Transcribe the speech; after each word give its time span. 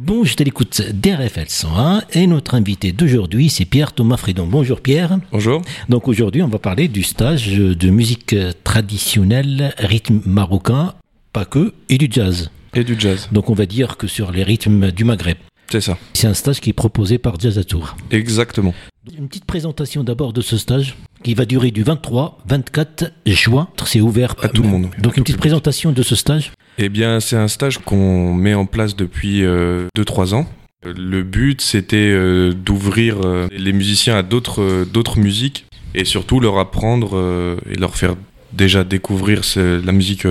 Bon, 0.00 0.24
je 0.24 0.34
à 0.38 0.44
l'écoute 0.44 0.82
d'RFL 0.92 1.44
101 1.48 2.02
et 2.12 2.26
notre 2.26 2.54
invité 2.54 2.92
d'aujourd'hui, 2.92 3.48
c'est 3.48 3.64
Pierre 3.64 3.92
Thomas 3.92 4.16
Frédon. 4.16 4.46
Bonjour 4.46 4.80
Pierre. 4.80 5.18
Bonjour. 5.30 5.62
Donc 5.88 6.08
aujourd'hui, 6.08 6.42
on 6.42 6.48
va 6.48 6.58
parler 6.58 6.88
du 6.88 7.02
stage 7.02 7.48
de 7.56 7.90
musique 7.90 8.34
traditionnelle, 8.64 9.74
rythme 9.78 10.20
marocain, 10.26 10.94
pas 11.32 11.44
que, 11.44 11.72
et 11.88 11.98
du 11.98 12.08
jazz. 12.10 12.50
Et 12.74 12.84
du 12.84 12.98
jazz. 12.98 13.28
Donc 13.32 13.50
on 13.50 13.54
va 13.54 13.66
dire 13.66 13.98
que 13.98 14.06
sur 14.06 14.32
les 14.32 14.42
rythmes 14.42 14.90
du 14.92 15.04
Maghreb. 15.04 15.36
C'est 15.70 15.82
ça. 15.82 15.98
C'est 16.14 16.26
un 16.26 16.34
stage 16.34 16.60
qui 16.60 16.70
est 16.70 16.74
proposé 16.74 17.18
par 17.18 17.38
Jazz 17.38 17.58
à 17.58 17.64
Tours. 17.64 17.96
Exactement. 18.10 18.74
Une 19.18 19.28
petite 19.28 19.44
présentation 19.44 20.04
d'abord 20.04 20.32
de 20.32 20.40
ce 20.40 20.56
stage 20.56 20.96
qui 21.22 21.34
va 21.34 21.44
durer 21.44 21.70
du 21.70 21.82
23 21.82 22.38
24 22.46 23.12
juin. 23.26 23.68
C'est 23.84 24.00
ouvert 24.00 24.34
à 24.42 24.48
tout 24.48 24.62
le 24.62 24.68
monde. 24.68 24.88
Donc 24.98 25.18
une 25.18 25.22
petite 25.22 25.38
présentation 25.38 25.92
de 25.92 26.02
ce 26.02 26.14
stage. 26.14 26.52
Eh 26.78 26.88
bien, 26.88 27.20
c'est 27.20 27.36
un 27.36 27.48
stage 27.48 27.78
qu'on 27.78 28.32
met 28.32 28.54
en 28.54 28.64
place 28.64 28.96
depuis 28.96 29.42
2-3 29.42 29.44
euh, 29.44 30.32
ans. 30.32 30.46
Le 30.84 31.22
but, 31.22 31.60
c'était 31.60 31.96
euh, 31.96 32.52
d'ouvrir 32.52 33.18
euh, 33.22 33.48
les 33.52 33.72
musiciens 33.72 34.16
à 34.16 34.22
d'autres 34.22 34.86
d'autres 34.90 35.18
musiques 35.18 35.66
et 35.94 36.04
surtout 36.04 36.40
leur 36.40 36.58
apprendre 36.58 37.58
et 37.70 37.76
leur 37.76 37.96
faire 37.96 38.16
déjà 38.54 38.82
découvrir 38.82 39.42
la 39.56 39.92
musique, 39.92 40.26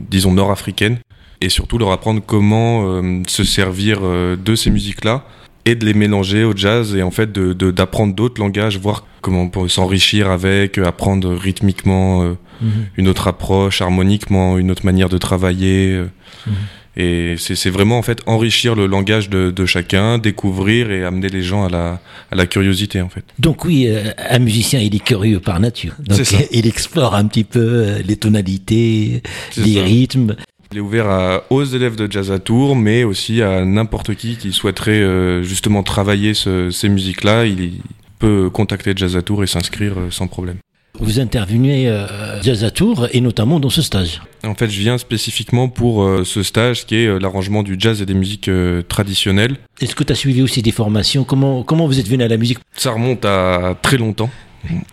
disons, 0.00 0.32
nord-africaine 0.32 0.98
et 1.42 1.48
surtout 1.48 1.76
leur 1.78 1.92
apprendre 1.92 2.22
comment 2.24 3.02
se 3.26 3.44
servir 3.44 4.00
de 4.00 4.54
ces 4.54 4.70
musiques-là 4.70 5.24
et 5.64 5.74
de 5.74 5.84
les 5.84 5.94
mélanger 5.94 6.44
au 6.44 6.56
jazz 6.56 6.94
et 6.94 7.02
en 7.02 7.10
fait 7.10 7.32
d'apprendre 7.32 8.12
de, 8.12 8.16
d'autres 8.16 8.40
langages, 8.40 8.78
voir 8.78 9.04
comment 9.20 9.42
on 9.42 9.48
peut 9.48 9.68
s'enrichir 9.68 10.30
avec, 10.30 10.78
apprendre 10.78 11.34
rythmiquement 11.34 12.22
euh, 12.22 12.34
mhm. 12.60 12.70
une 12.96 13.08
autre 13.08 13.28
approche, 13.28 13.80
harmoniquement, 13.80 14.58
une 14.58 14.70
autre 14.70 14.84
manière 14.84 15.08
de 15.08 15.18
travailler. 15.18 15.92
Euh. 15.92 16.06
Mhm. 16.46 16.54
Et 16.94 17.36
c'est 17.38 17.70
vraiment 17.70 17.96
en 17.96 18.02
fait 18.02 18.20
enrichir 18.26 18.74
le 18.74 18.86
langage 18.86 19.30
de, 19.30 19.50
de, 19.50 19.64
chacun, 19.64 20.18
découvrir 20.18 20.90
et 20.90 21.04
amener 21.04 21.30
les 21.30 21.42
gens 21.42 21.64
à 21.64 21.70
la, 21.70 22.02
à 22.30 22.34
la 22.34 22.44
curiosité 22.44 23.00
en 23.00 23.08
fait. 23.08 23.24
Donc 23.38 23.64
oui, 23.64 23.86
euh, 23.88 24.10
un 24.18 24.38
musicien 24.40 24.78
il 24.78 24.94
est 24.94 25.02
curieux 25.02 25.40
par 25.40 25.58
nature. 25.58 25.94
Donc 26.06 26.20
il 26.50 26.66
explore 26.66 27.14
un 27.14 27.26
petit 27.28 27.44
peu 27.44 27.94
les 28.04 28.16
tonalités, 28.16 29.22
les 29.56 29.80
rythmes. 29.80 30.36
Il 30.72 30.78
est 30.78 30.80
ouvert 30.80 31.42
aux 31.50 31.64
élèves 31.64 31.96
de 31.96 32.10
jazz 32.10 32.32
à 32.32 32.38
Tours, 32.38 32.76
mais 32.76 33.04
aussi 33.04 33.42
à 33.42 33.62
n'importe 33.62 34.14
qui 34.14 34.36
qui 34.36 34.52
souhaiterait 34.52 35.02
euh, 35.02 35.42
justement 35.42 35.82
travailler 35.82 36.32
ces 36.32 36.88
musiques-là. 36.88 37.44
Il, 37.44 37.72
peut 38.18 38.50
contacter 38.50 38.92
Jazz 38.94 39.16
à 39.16 39.22
Tours 39.22 39.42
et 39.42 39.48
s'inscrire 39.48 39.94
euh, 39.98 40.10
sans 40.12 40.28
problème. 40.28 40.58
Vous 41.00 41.18
intervenez 41.18 41.88
euh, 41.88 42.40
Jazz 42.40 42.62
à 42.62 42.70
Tours 42.70 43.08
et 43.10 43.20
notamment 43.20 43.58
dans 43.58 43.68
ce 43.68 43.82
stage. 43.82 44.22
En 44.44 44.54
fait, 44.54 44.70
je 44.70 44.78
viens 44.78 44.96
spécifiquement 44.96 45.68
pour 45.68 46.08
ce 46.24 46.42
stage 46.44 46.86
qui 46.86 46.94
est 46.94 47.18
l'arrangement 47.18 47.64
du 47.64 47.74
jazz 47.76 48.00
et 48.00 48.06
des 48.06 48.14
musiques 48.14 48.50
traditionnelles. 48.88 49.56
Est-ce 49.80 49.96
que 49.96 50.04
tu 50.04 50.12
as 50.12 50.16
suivi 50.16 50.40
aussi 50.40 50.62
des 50.62 50.70
formations? 50.70 51.24
Comment, 51.24 51.64
comment 51.64 51.88
vous 51.88 51.98
êtes 51.98 52.08
venu 52.08 52.22
à 52.22 52.28
la 52.28 52.36
musique? 52.36 52.58
Ça 52.74 52.92
remonte 52.92 53.24
à 53.24 53.76
très 53.82 53.96
longtemps. 53.96 54.30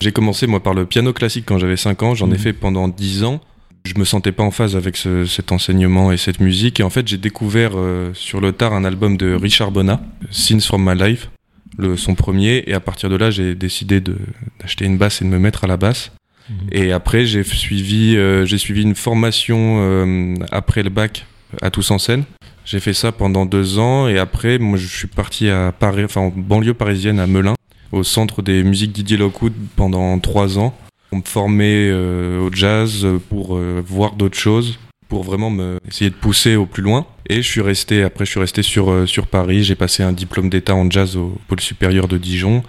J'ai 0.01 0.11
commencé 0.11 0.47
moi 0.47 0.61
par 0.61 0.73
le 0.73 0.87
piano 0.87 1.13
classique 1.13 1.43
quand 1.45 1.59
j'avais 1.59 1.77
5 1.77 2.01
ans, 2.01 2.15
j'en 2.15 2.27
ai 2.27 2.31
mhm. 2.31 2.39
fait 2.39 2.53
pendant 2.53 2.87
10 2.87 3.25
ans 3.25 3.41
je 3.85 3.93
me 3.97 4.05
sentais 4.05 4.31
pas 4.31 4.43
en 4.43 4.51
phase 4.51 4.75
avec 4.75 4.97
cet 4.97 5.51
enseignement 5.51 6.11
et 6.11 6.17
cette 6.17 6.39
musique. 6.39 6.79
Et 6.79 6.83
en 6.83 6.89
fait, 6.89 7.07
j'ai 7.07 7.17
découvert 7.17 7.71
euh, 7.75 8.11
sur 8.13 8.41
le 8.41 8.51
tard 8.51 8.73
un 8.73 8.83
album 8.85 9.17
de 9.17 9.33
Richard 9.33 9.71
Bonnat, 9.71 10.01
Scenes 10.31 10.61
from 10.61 10.87
My 10.87 10.97
Life, 10.97 11.29
le, 11.77 11.97
son 11.97 12.15
premier. 12.15 12.63
Et 12.67 12.73
à 12.73 12.79
partir 12.79 13.09
de 13.09 13.15
là, 13.15 13.31
j'ai 13.31 13.55
décidé 13.55 14.01
d'acheter 14.01 14.85
une 14.85 14.97
basse 14.97 15.21
et 15.21 15.25
de 15.25 15.29
me 15.29 15.39
mettre 15.39 15.63
à 15.63 15.67
la 15.67 15.77
basse. 15.77 16.11
Mhm. 16.49 16.55
Et 16.71 16.91
après, 16.91 17.25
j'ai 17.25 17.43
suivi, 17.43 18.15
euh, 18.15 18.45
j'ai 18.45 18.57
suivi 18.57 18.83
une 18.83 18.95
formation 18.95 19.77
euh, 19.79 20.35
après 20.51 20.83
le 20.83 20.89
bac 20.89 21.25
à 21.61 21.71
Tous 21.71 21.89
en 21.91 21.97
Seine. 21.97 22.25
J'ai 22.65 22.79
fait 22.79 22.93
ça 22.93 23.11
pendant 23.11 23.47
deux 23.47 23.79
ans 23.79 24.07
et 24.07 24.19
après, 24.19 24.59
moi, 24.59 24.77
je 24.77 24.85
suis 24.85 25.07
parti 25.07 25.49
à 25.49 25.71
Paris, 25.71 26.03
enfin 26.03 26.21
en 26.21 26.29
banlieue 26.29 26.75
parisienne 26.75 27.19
à 27.19 27.25
Melun, 27.25 27.55
au 27.91 28.03
centre 28.03 28.43
des 28.43 28.61
musiques 28.61 28.91
Didier 28.91 29.17
Lockwood 29.17 29.53
pendant 29.75 30.19
trois 30.19 30.59
ans 30.59 30.77
pour 31.09 31.17
me 31.17 31.23
former 31.23 31.89
euh, 31.89 32.39
au 32.39 32.51
jazz, 32.53 33.05
pour 33.29 33.57
euh, 33.57 33.83
voir 33.85 34.13
d'autres 34.13 34.37
choses, 34.37 34.79
pour 35.07 35.23
vraiment 35.23 35.49
me 35.49 35.79
essayer 35.87 36.09
de 36.09 36.15
pousser 36.15 36.55
au 36.55 36.65
plus 36.65 36.83
loin. 36.83 37.07
Et 37.27 37.41
je 37.41 37.47
suis 37.47 37.61
resté, 37.61 38.03
après 38.03 38.25
je 38.25 38.31
suis 38.31 38.39
resté 38.39 38.61
sur, 38.61 38.91
euh, 38.91 39.05
sur 39.05 39.27
Paris, 39.27 39.63
j'ai 39.63 39.75
passé 39.75 40.03
un 40.03 40.13
diplôme 40.13 40.49
d'état 40.49 40.75
en 40.75 40.89
jazz 40.89 41.15
au 41.17 41.37
pôle 41.47 41.61
supérieur 41.61 42.07
de 42.07 42.17
Dijon, 42.17 42.63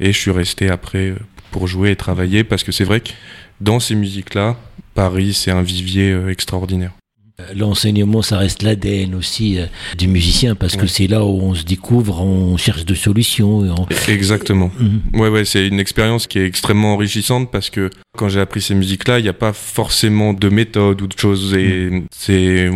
et 0.00 0.12
je 0.12 0.18
suis 0.18 0.30
resté 0.30 0.70
après 0.70 1.14
pour 1.50 1.66
jouer 1.66 1.90
et 1.90 1.96
travailler, 1.96 2.44
parce 2.44 2.64
que 2.64 2.72
c'est 2.72 2.84
vrai 2.84 3.00
que 3.00 3.10
dans 3.60 3.78
ces 3.78 3.94
musiques-là, 3.94 4.56
Paris 4.94 5.34
c'est 5.34 5.50
un 5.50 5.62
vivier 5.62 6.16
extraordinaire. 6.28 6.92
Euh, 7.42 7.54
l'enseignement, 7.56 8.22
ça 8.22 8.38
reste 8.38 8.62
l'ADN 8.62 9.14
aussi 9.14 9.58
euh, 9.58 9.66
du 9.96 10.08
musicien 10.08 10.54
parce 10.54 10.76
que 10.76 10.86
c'est 10.86 11.06
là 11.06 11.24
où 11.24 11.40
on 11.42 11.54
se 11.54 11.64
découvre, 11.64 12.20
on 12.22 12.56
cherche 12.56 12.84
de 12.84 12.94
solutions. 12.94 13.74
Exactement. 14.08 14.70
Mhm. 14.78 15.20
Ouais, 15.20 15.28
ouais, 15.28 15.44
c'est 15.44 15.66
une 15.66 15.80
expérience 15.80 16.26
qui 16.26 16.38
est 16.38 16.46
extrêmement 16.46 16.94
enrichissante 16.94 17.50
parce 17.50 17.70
que 17.70 17.90
quand 18.16 18.28
j'ai 18.28 18.40
appris 18.40 18.60
ces 18.60 18.74
musiques-là, 18.74 19.18
il 19.18 19.22
n'y 19.22 19.28
a 19.28 19.34
pas 19.34 19.52
forcément 19.52 20.32
de 20.32 20.48
méthode 20.48 21.00
ou 21.02 21.06
de 21.06 21.18
choses 21.18 21.54
et 21.54 21.90
mhm. 21.90 22.06
c'est 22.10 22.70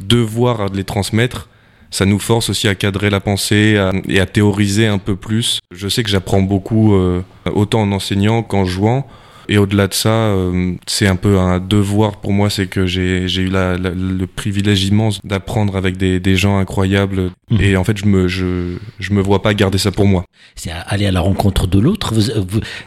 devoir 0.00 0.70
de 0.70 0.76
les 0.76 0.84
transmettre. 0.84 1.48
Ça 1.90 2.06
nous 2.06 2.18
force 2.18 2.48
aussi 2.48 2.68
à 2.68 2.74
cadrer 2.74 3.10
la 3.10 3.20
pensée 3.20 3.78
et 4.08 4.18
à 4.18 4.24
théoriser 4.24 4.86
un 4.86 4.96
peu 4.96 5.14
plus. 5.14 5.60
Je 5.74 5.88
sais 5.88 6.02
que 6.02 6.08
j'apprends 6.08 6.40
beaucoup 6.40 6.94
euh, 6.94 7.22
autant 7.54 7.82
en 7.82 7.92
enseignant 7.92 8.42
qu'en 8.42 8.64
jouant. 8.64 9.06
Et 9.48 9.58
au-delà 9.58 9.88
de 9.88 9.94
ça, 9.94 10.10
euh, 10.10 10.74
c'est 10.86 11.06
un 11.06 11.16
peu 11.16 11.38
un 11.38 11.58
devoir 11.58 12.16
pour 12.20 12.32
moi, 12.32 12.50
c'est 12.50 12.66
que 12.66 12.86
j'ai 12.86 13.26
eu 13.26 13.48
la, 13.48 13.76
le 13.76 14.26
privilège 14.26 14.84
immense 14.84 15.20
d'apprendre 15.24 15.76
avec 15.76 15.96
des, 15.96 16.20
des, 16.20 16.36
gens 16.36 16.58
incroyables. 16.58 17.30
Mhm. 17.50 17.60
Et 17.60 17.76
en 17.76 17.84
fait, 17.84 17.98
je 17.98 18.06
me, 18.06 18.28
je, 18.28 18.76
je 18.98 19.12
me 19.12 19.20
vois 19.20 19.42
pas 19.42 19.54
garder 19.54 19.78
ça 19.78 19.90
pour 19.90 20.06
moi. 20.06 20.24
C'est 20.54 20.70
aller 20.70 21.06
à 21.06 21.10
la 21.10 21.20
rencontre 21.20 21.66
de 21.66 21.78
l'autre. 21.78 22.12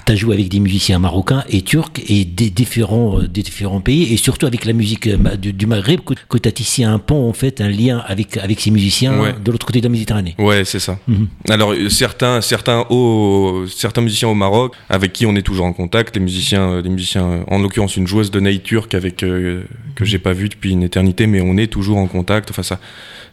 Tu 0.06 0.12
as 0.12 0.16
joué 0.16 0.36
avec 0.36 0.50
des 0.50 0.60
musiciens 0.60 1.00
marocains 1.00 1.44
et 1.50 1.62
turcs 1.62 2.02
et 2.08 2.26
des 2.26 2.50
différents, 2.50 3.20
euh, 3.20 3.28
des 3.28 3.44
différents 3.44 3.82
pays, 3.82 4.14
et 4.14 4.18
surtout 4.18 4.46
avec 4.46 4.66
la 4.66 4.74
musique 4.74 5.08
euh, 5.08 5.36
du, 5.36 5.66
Maghreb, 5.66 6.02
que, 6.02 6.38
tu 6.38 6.50
as 6.50 6.52
tissé 6.52 6.84
un 6.84 7.00
pont, 7.00 7.28
en 7.30 7.34
fait, 7.34 7.62
un 7.62 7.70
lien 7.70 8.04
avec, 8.08 8.38
avec 8.38 8.60
ces 8.60 8.72
musiciens 8.72 9.36
de 9.44 9.52
l'autre 9.52 9.66
côté 9.66 9.80
de 9.80 9.86
la 9.86 9.92
Méditerranée. 9.92 10.36
Ouais, 10.38 10.66
c'est 10.66 10.80
ça. 10.80 10.98
Mhm. 11.08 11.28
Alors, 11.50 11.74
certains, 11.90 12.42
certains, 12.42 12.86
au, 12.90 13.66
certains 13.68 14.02
musiciens 14.02 14.30
au 14.30 14.36
Maroc, 14.36 14.74
avec 14.90 15.14
qui 15.14 15.26
on 15.26 15.36
est 15.36 15.42
toujours 15.42 15.66
en 15.66 15.74
contact, 15.74 16.16
les 16.16 16.22
musiciens 16.22 16.45
euh, 16.54 16.82
des 16.82 16.90
musiciens, 16.90 17.26
euh, 17.26 17.44
en 17.48 17.60
l'occurrence 17.60 17.98
une 17.98 18.08
joueuse 18.08 18.32
de 18.32 18.40
naï 18.40 18.60
turc 18.60 18.94
avec 18.94 19.24
euh, 19.24 19.64
que 19.96 20.06
j'ai 20.06 20.20
pas 20.20 20.34
vu 20.34 20.50
depuis 20.50 20.72
une 20.72 20.84
éternité, 20.84 21.28
mais 21.28 21.42
on 21.42 21.58
est 21.58 21.68
toujours 21.68 21.98
en 21.98 22.08
contact. 22.08 22.52
Enfin, 22.52 22.64
ça, 22.64 22.80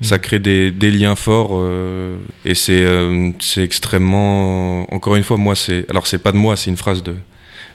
ça 0.00 0.18
crée 0.18 0.38
des, 0.38 0.70
des 0.70 0.90
liens 0.90 1.16
forts 1.16 1.62
et 2.44 2.54
c'est 2.54 2.84
c'est 3.38 3.62
extrêmement. 3.62 4.92
Encore 4.92 5.16
une 5.16 5.22
fois, 5.22 5.36
moi, 5.36 5.54
c'est 5.54 5.88
alors 5.90 6.06
c'est 6.06 6.18
pas 6.18 6.32
de 6.32 6.38
moi, 6.38 6.56
c'est 6.56 6.70
une 6.70 6.76
phrase 6.76 7.02
de 7.02 7.14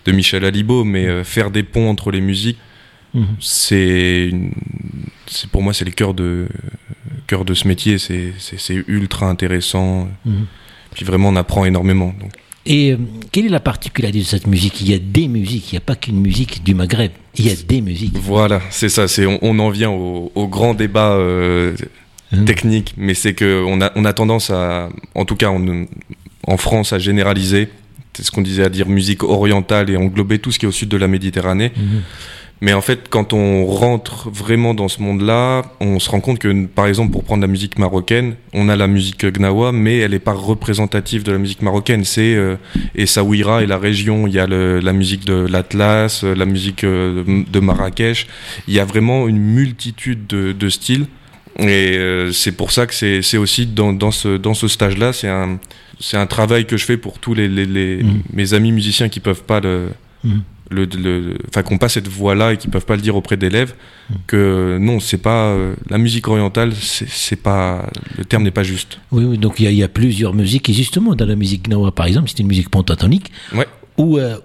de 0.05 0.11
Michel 0.11 0.45
Alibo, 0.45 0.83
mais 0.83 1.23
faire 1.23 1.51
des 1.51 1.63
ponts 1.63 1.89
entre 1.89 2.11
les 2.11 2.21
musiques, 2.21 2.57
mhm. 3.13 3.27
c'est 3.39 4.31
c'est 5.27 5.49
pour 5.49 5.61
moi 5.61 5.73
c'est 5.73 5.85
le 5.85 5.91
cœur 5.91 6.13
de 6.13 6.47
cœur 7.27 7.45
de 7.45 7.53
ce 7.53 7.67
métier. 7.67 7.97
C'est 7.97 8.33
c'est 8.37 8.83
ultra 8.87 9.29
intéressant. 9.29 10.09
Mhm. 10.25 10.47
Puis 10.93 11.05
vraiment, 11.05 11.29
on 11.29 11.35
apprend 11.35 11.63
énormément. 11.65 12.13
Donc. 12.19 12.31
Et 12.67 12.91
euh, 12.91 12.97
quelle 13.31 13.45
est 13.45 13.49
la 13.49 13.61
particularité 13.61 14.19
de 14.19 14.23
cette 14.25 14.45
musique? 14.45 14.81
Il 14.81 14.91
y 14.91 14.93
a 14.93 14.99
des 14.99 15.27
musiques, 15.27 15.71
il 15.71 15.75
n'y 15.75 15.77
a 15.77 15.81
pas 15.81 15.95
qu'une 15.95 16.19
musique 16.19 16.63
du 16.63 16.75
Maghreb, 16.75 17.11
il 17.35 17.47
y 17.47 17.49
a 17.49 17.55
des 17.55 17.81
musiques. 17.81 18.17
Voilà, 18.17 18.61
c'est 18.69 18.89
ça, 18.89 19.07
c'est, 19.07 19.25
on, 19.25 19.59
en 19.59 19.69
vient 19.69 19.89
au, 19.89 20.47
grand 20.47 20.73
débat 20.73 21.13
euh, 21.13 21.73
hein? 22.33 22.43
technique, 22.43 22.93
mais 22.97 23.13
c'est 23.13 23.33
qu'on 23.33 23.81
a, 23.81 23.91
on 23.95 24.03
a 24.03 24.13
tendance 24.13 24.49
à, 24.49 24.89
en 25.15 25.23
tout 25.23 25.35
cas 25.35 25.49
en 25.49 26.57
France, 26.57 26.91
à 26.91 26.99
généraliser, 26.99 27.69
c'est 28.13 28.23
ce 28.23 28.31
qu'on 28.31 28.41
disait 28.41 28.63
à 28.63 28.69
dire 28.69 28.87
musique 28.89 29.23
orientale 29.23 29.89
et 29.89 29.95
englober 29.95 30.39
tout 30.39 30.51
ce 30.51 30.59
qui 30.59 30.65
est 30.65 30.67
au 30.67 30.73
sud 30.73 30.89
de 30.89 30.97
la 30.97 31.07
Méditerranée. 31.07 31.71
Mhm. 31.75 32.01
Mais 32.59 32.73
en 32.73 32.81
fait, 32.81 33.07
quand 33.09 33.33
on 33.33 33.65
rentre 33.67 34.29
vraiment 34.31 34.73
dans 34.73 34.87
ce 34.87 35.01
monde-là, 35.01 35.63
on 35.79 35.99
se 35.99 36.09
rend 36.09 36.21
compte 36.21 36.39
que, 36.39 36.65
par 36.65 36.87
exemple, 36.87 37.11
pour 37.11 37.23
prendre 37.23 37.41
la 37.41 37.47
musique 37.47 37.77
marocaine, 37.77 38.35
on 38.53 38.67
a 38.67 38.75
la 38.75 38.87
musique 38.87 39.25
gnawa, 39.25 39.71
mais 39.71 39.97
elle 39.99 40.11
n'est 40.11 40.19
pas 40.19 40.33
représentative 40.33 41.21
de 41.21 41.31
la 41.31 41.37
musique 41.37 41.61
marocaine. 41.61 42.03
C'est 42.03 42.33
euh, 42.33 42.55
Essaouira 42.95 43.61
et 43.61 43.67
la 43.67 43.77
région. 43.77 44.25
Il 44.25 44.33
y 44.33 44.39
a 44.39 44.47
le, 44.47 44.79
la 44.79 44.93
musique 44.93 45.23
de 45.25 45.45
l'Atlas, 45.47 46.23
la 46.23 46.45
musique 46.45 46.83
euh, 46.83 47.23
de 47.47 47.59
Marrakech. 47.59 48.25
Il 48.67 48.73
y 48.73 48.79
a 48.79 48.85
vraiment 48.85 49.27
une 49.27 49.37
multitude 49.37 50.25
de, 50.25 50.51
de 50.51 50.69
styles. 50.69 51.05
Et 51.59 51.97
euh, 51.97 52.31
c'est 52.31 52.51
pour 52.51 52.71
ça 52.71 52.87
que 52.87 52.93
c'est 52.93 53.37
aussi 53.37 53.67
dans, 53.67 53.93
dans 53.93 54.11
ce, 54.11 54.37
dans 54.37 54.53
ce 54.53 54.67
stage-là, 54.67 55.13
c'est 55.13 55.27
un, 55.27 55.59
un 56.13 56.25
travail 56.27 56.65
que 56.65 56.77
je 56.77 56.85
fais 56.85 56.97
pour 56.97 57.17
tous 57.19 57.33
les, 57.33 57.47
les, 57.47 57.65
les 57.65 58.03
mmh. 58.03 58.21
mes 58.33 58.53
amis 58.53 58.71
musiciens 58.71 59.09
qui 59.09 59.19
peuvent 59.19 59.43
pas 59.43 59.59
le, 59.59 59.89
mmh 60.23 60.39
le, 60.69 61.37
enfin 61.47 61.63
qu'on 61.63 61.77
passe 61.77 61.93
cette 61.93 62.07
voie-là 62.07 62.53
et 62.53 62.57
qu'ils 62.57 62.69
peuvent 62.69 62.85
pas 62.85 62.95
le 62.95 63.01
dire 63.01 63.15
auprès 63.15 63.37
d'élèves 63.37 63.73
que 64.25 64.77
non 64.79 64.99
c'est 64.99 65.17
pas 65.17 65.47
euh, 65.47 65.75
la 65.89 65.97
musique 65.97 66.27
orientale 66.27 66.73
c'est 66.75 67.41
pas 67.41 67.89
le 68.17 68.25
terme 68.25 68.43
n'est 68.43 68.51
pas 68.51 68.63
juste 68.63 68.99
oui, 69.11 69.25
oui 69.25 69.37
donc 69.37 69.59
il 69.59 69.71
y, 69.71 69.83
a 69.83 69.87
plusieurs 69.87 70.33
musiques 70.33 70.69
et 70.69 70.73
justement 70.73 71.15
dans 71.15 71.25
la 71.25 71.35
musique 71.35 71.67
gnawa 71.67 71.91
par 71.91 72.05
exemple 72.05 72.29
c'est 72.29 72.39
une 72.39 72.47
musique 72.47 72.69
pentatonique 72.69 73.31
ouais. 73.55 73.67
Ou, 73.97 74.19
euh, 74.19 74.37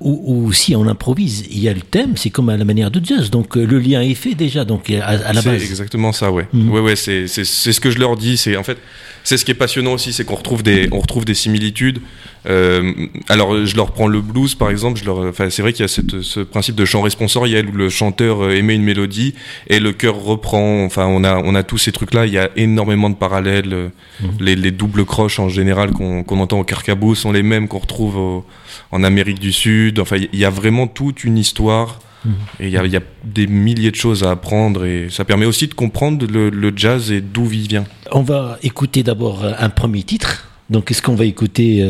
si 0.53 0.75
on 0.75 0.87
improvise, 0.87 1.45
il 1.51 1.59
y 1.59 1.69
a 1.69 1.75
le 1.75 1.83
thème, 1.83 2.17
c'est 2.17 2.31
comme 2.31 2.49
à 2.49 2.57
la 2.57 2.65
manière 2.65 2.91
de 2.91 3.05
jazz. 3.05 3.29
Donc 3.29 3.59
euh, 3.59 3.67
le 3.67 3.79
lien 3.81 4.01
est 4.01 4.15
fait 4.15 4.35
déjà, 4.35 4.65
donc 4.65 4.89
à, 4.89 5.15
la 5.15 5.43
base. 5.43 5.45
C'est 5.45 5.53
exactement 5.67 6.13
ça, 6.13 6.33
ouais. 6.33 6.49
Mhm. 6.55 6.71
Ouais, 6.71 6.81
ouais, 6.81 6.97
c'est 6.97 7.27
ce 7.27 7.81
que 7.81 7.91
je 7.91 7.99
leur 7.99 8.17
dis. 8.17 8.39
C'est 8.39 8.57
en 8.57 8.63
fait, 8.63 8.79
c'est 9.25 9.37
ce 9.37 9.45
qui 9.45 9.51
est 9.51 9.55
passionnant 9.55 9.93
aussi, 9.93 10.15
c'est 10.15 10.25
qu'on 10.25 10.37
retrouve 10.37 10.63
des, 10.63 10.89
on 10.91 11.01
retrouve 11.01 11.27
des 11.27 11.35
similitudes. 11.35 11.99
Euh, 12.47 12.93
alors, 13.29 13.65
je 13.65 13.77
leur 13.77 13.93
prends 13.93 14.09
le 14.09 14.21
blues, 14.21 14.55
par 14.55 14.71
exemple. 14.71 14.99
Je 14.99 15.05
leur, 15.05 15.19
enfin, 15.19 15.50
c'est 15.50 15.62
vrai 15.62 15.73
qu'il 15.73 15.83
y 15.83 15.85
a 15.85 15.89
cette, 15.89 16.23
ce 16.23 16.41
principe 16.41 16.75
de 16.75 16.85
chant 16.85 17.03
responsoriel 17.03 17.69
où 17.69 17.73
le 17.73 17.89
chanteur 17.89 18.43
euh, 18.43 18.56
émet 18.56 18.75
une 18.75 18.83
mélodie 18.83 19.35
et 19.69 19.81
le 19.81 19.93
chœur 19.93 20.17
reprend. 20.23 20.85
Enfin, 20.85 21.06
on 21.06 21.25
a, 21.25 21.37
on 21.37 21.55
a 21.55 21.62
tous 21.62 21.79
ces 21.79 21.93
trucs-là. 21.93 22.27
Il 22.27 22.33
y 22.33 22.39
a 22.39 22.50
énormément 22.56 23.11
de 23.11 23.15
parallèles. 23.15 23.73
Euh, 23.73 23.89
mhm. 24.21 24.31
Les, 24.41 24.56
les, 24.56 24.71
doubles 24.73 25.05
croches 25.05 25.39
en 25.39 25.49
général 25.49 25.91
qu'on 25.93 26.25
entend 26.41 26.59
au 26.59 26.65
carcabou 26.65 27.15
sont 27.15 27.31
les 27.31 27.43
mêmes 27.43 27.69
qu'on 27.69 27.79
retrouve 27.79 28.43
en 28.91 29.05
Amérique 29.05 29.38
du 29.38 29.53
Sud. 29.53 30.00
Enfin, 30.00 30.17
il 30.17 30.38
y 30.38 30.45
a 30.45 30.50
vraiment 30.50 30.87
toute 30.87 31.25
une 31.25 31.38
histoire. 31.38 32.00
Mhm. 32.25 32.33
Et 32.61 32.69
il 32.69 32.71
y, 32.71 32.91
y, 32.91 32.97
a 32.97 33.00
des 33.25 33.47
milliers 33.47 33.91
de 33.91 33.97
choses 33.97 34.23
à 34.25 34.31
apprendre 34.31 34.85
et 34.85 35.09
ça 35.11 35.25
permet 35.25 35.45
aussi 35.45 35.67
de 35.67 35.75
comprendre 35.75 36.25
le, 36.27 36.50
le 36.50 36.73
jazz 36.75 37.11
et 37.11 37.21
d'où 37.21 37.50
il 37.53 37.69
vient. 37.69 37.85
On 38.12 38.23
va 38.23 38.59
écouter 38.62 39.03
d'abord 39.03 39.45
un 39.45 39.69
premier 39.69 40.05
titre. 40.05 40.49
Donc, 40.71 40.87
qu'est-ce 40.87 41.03
qu'on 41.03 41.17
va 41.17 41.25
écouter 41.25 41.85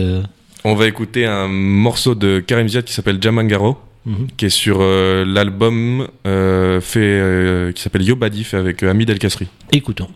on 0.65 0.75
va 0.75 0.87
écouter 0.87 1.27
un 1.27 1.49
morceau 1.49 2.15
de 2.15 2.41
Karim 2.41 2.69
Ziad 2.69 2.85
qui 2.85 2.93
s'appelle 2.93 3.19
Jamangaro, 3.21 3.79
mhm. 4.07 4.29
qui 4.37 4.47
est 4.47 4.51
sur 4.51 4.79
euh, 4.81 5.25
l'album 5.25 6.09
euh, 6.27 6.81
fait 6.81 7.01
euh, 7.01 7.73
qui 7.73 7.83
s'appelle 7.83 8.03
Yobadi, 8.03 8.45
fait 8.45 8.57
avec 8.57 8.83
Hamid 8.83 9.11
El 9.11 9.19
Kasri. 9.19 9.49
Écoutons. 9.73 10.09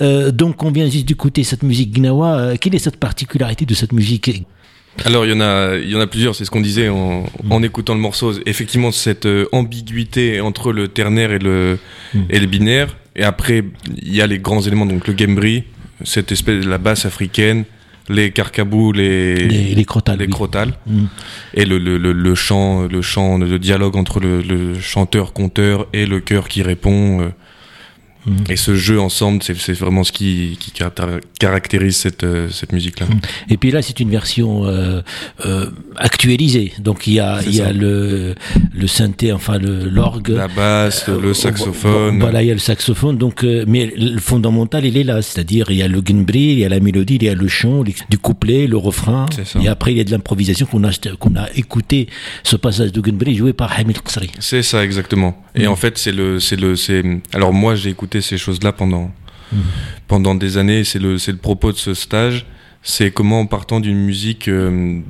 Donc 0.00 0.62
on 0.62 0.70
vient 0.70 0.88
juste 0.88 1.06
d'écouter 1.06 1.44
cette 1.44 1.62
musique 1.62 1.92
gnawa. 1.92 2.56
quelle 2.58 2.74
est 2.74 2.78
cette 2.78 2.98
particularité 2.98 3.64
de 3.64 3.74
cette 3.74 3.92
musique? 3.92 4.44
Alors 5.04 5.26
il 5.26 5.30
y 5.30 5.34
en 5.34 5.40
a, 5.40 5.76
il 5.76 5.90
y 5.90 5.94
en 5.94 6.00
a 6.00 6.06
plusieurs. 6.06 6.34
C'est 6.34 6.44
ce 6.44 6.50
qu'on 6.50 6.60
disait 6.60 6.88
en, 6.88 7.26
en, 7.50 7.62
écoutant 7.62 7.94
le 7.94 8.00
morceau. 8.00 8.32
Effectivement, 8.46 8.92
cette 8.92 9.28
ambiguïté 9.52 10.40
entre 10.40 10.72
le 10.72 10.88
ternaire 10.88 11.32
et 11.32 11.38
le 11.38 11.78
mm. 12.14 12.20
et 12.30 12.38
le 12.38 12.46
binaire. 12.46 12.96
Et 13.14 13.24
après, 13.24 13.64
il 13.96 14.14
y 14.14 14.20
a 14.20 14.26
les 14.26 14.38
grands 14.38 14.60
éléments, 14.60 14.86
donc 14.86 15.06
le 15.06 15.14
gambri, 15.14 15.64
cette 16.04 16.32
espèce 16.32 16.62
de 16.64 16.68
la 16.68 16.76
basse 16.76 17.06
africaine, 17.06 17.64
les 18.10 18.30
carcabous, 18.30 18.92
les, 18.92 19.34
les, 19.36 19.74
les 19.74 19.84
crotales. 19.84 20.18
Les 20.18 20.28
crotales. 20.28 20.74
Mm. 20.86 21.04
Et 21.54 21.64
le, 21.64 21.78
le, 21.78 21.96
le, 21.98 22.34
chant, 22.34 22.86
le 22.86 23.02
chant, 23.02 23.38
le 23.38 23.58
dialogue 23.58 23.96
entre 23.96 24.20
le, 24.20 24.42
le 24.42 24.78
chanteur-conteur 24.78 25.86
et 25.92 26.06
le 26.06 26.20
chœur 26.20 26.48
qui 26.48 26.62
répond. 26.62 27.32
Mhm. 28.26 28.44
Et 28.48 28.56
ce 28.56 28.74
jeu 28.74 29.00
ensemble, 29.00 29.42
c'est 29.42 29.72
vraiment 29.72 30.04
ce 30.04 30.12
qui, 30.12 30.56
qui 30.58 30.72
caractérise 31.38 31.96
cette, 31.96 32.24
euh, 32.24 32.48
cette 32.50 32.72
musique-là. 32.72 33.06
Mhm. 33.06 33.20
Et 33.50 33.56
puis 33.56 33.70
là, 33.70 33.82
c'est 33.82 34.00
une 34.00 34.10
version 34.10 34.66
euh, 34.66 35.00
euh, 35.44 35.70
actualisée. 35.96 36.72
Donc 36.78 37.06
il 37.06 37.14
y 37.14 37.20
a, 37.20 37.40
il 37.46 37.54
y 37.54 37.60
a 37.60 37.72
le, 37.72 38.34
le 38.74 38.86
synthé, 38.86 39.32
enfin 39.32 39.58
l'orgue. 39.58 40.30
La 40.30 40.48
basse, 40.48 41.08
le 41.08 41.34
saxophone. 41.34 42.18
Voilà, 42.18 42.42
il 42.42 42.48
y 42.48 42.50
a 42.50 42.54
le 42.54 42.60
saxophone. 42.60 43.16
Donc, 43.16 43.44
mais 43.44 43.92
le 43.96 44.18
fondamental, 44.18 44.84
il 44.84 44.96
est 44.96 45.04
là. 45.04 45.22
C'est-à-dire, 45.22 45.70
il 45.70 45.76
y 45.76 45.82
a 45.82 45.88
le 45.88 46.00
gunbri, 46.00 46.40
il 46.40 46.58
y 46.58 46.64
a 46.64 46.68
la 46.68 46.80
mélodie, 46.80 47.16
il 47.16 47.22
y 47.22 47.28
a 47.28 47.34
le 47.34 47.48
chant, 47.48 47.84
du 47.84 48.18
couplet, 48.18 48.66
le 48.66 48.76
refrain. 48.76 49.26
Et 49.62 49.68
après, 49.68 49.92
il 49.92 49.98
y 49.98 50.00
a 50.00 50.04
de 50.04 50.10
l'improvisation 50.10 50.66
qu'on 50.66 50.84
a, 50.84 50.90
qu'on 51.18 51.36
a 51.36 51.48
écouté 51.54 52.08
ce 52.42 52.56
passage 52.56 52.92
de 52.92 53.00
gunbri 53.00 53.36
joué 53.36 53.52
par 53.52 53.72
Hamid 53.78 54.00
Qasri. 54.00 54.30
C'est 54.38 54.62
ça, 54.62 54.84
exactement. 54.84 55.42
Et 55.54 55.62
mhm. 55.62 55.68
en 55.68 55.76
fait, 55.76 55.98
c'est 55.98 56.12
le, 56.12 56.40
c'est 56.40 56.56
le, 56.56 56.76
c'est. 56.76 57.02
Alors 57.32 57.52
moi, 57.52 57.74
j'ai 57.74 57.90
écouté 57.90 58.15
ces 58.20 58.38
choses-là 58.38 58.72
pendant, 58.72 59.10
mmh. 59.52 59.56
pendant 60.08 60.34
des 60.34 60.58
années. 60.58 60.84
C'est 60.84 60.98
le, 60.98 61.14
le 61.14 61.36
propos 61.36 61.72
de 61.72 61.76
ce 61.76 61.94
stage. 61.94 62.46
C'est 62.82 63.10
comment, 63.10 63.40
en 63.40 63.46
partant 63.46 63.80
d'une 63.80 63.98
musique 63.98 64.48
euh, 64.48 65.00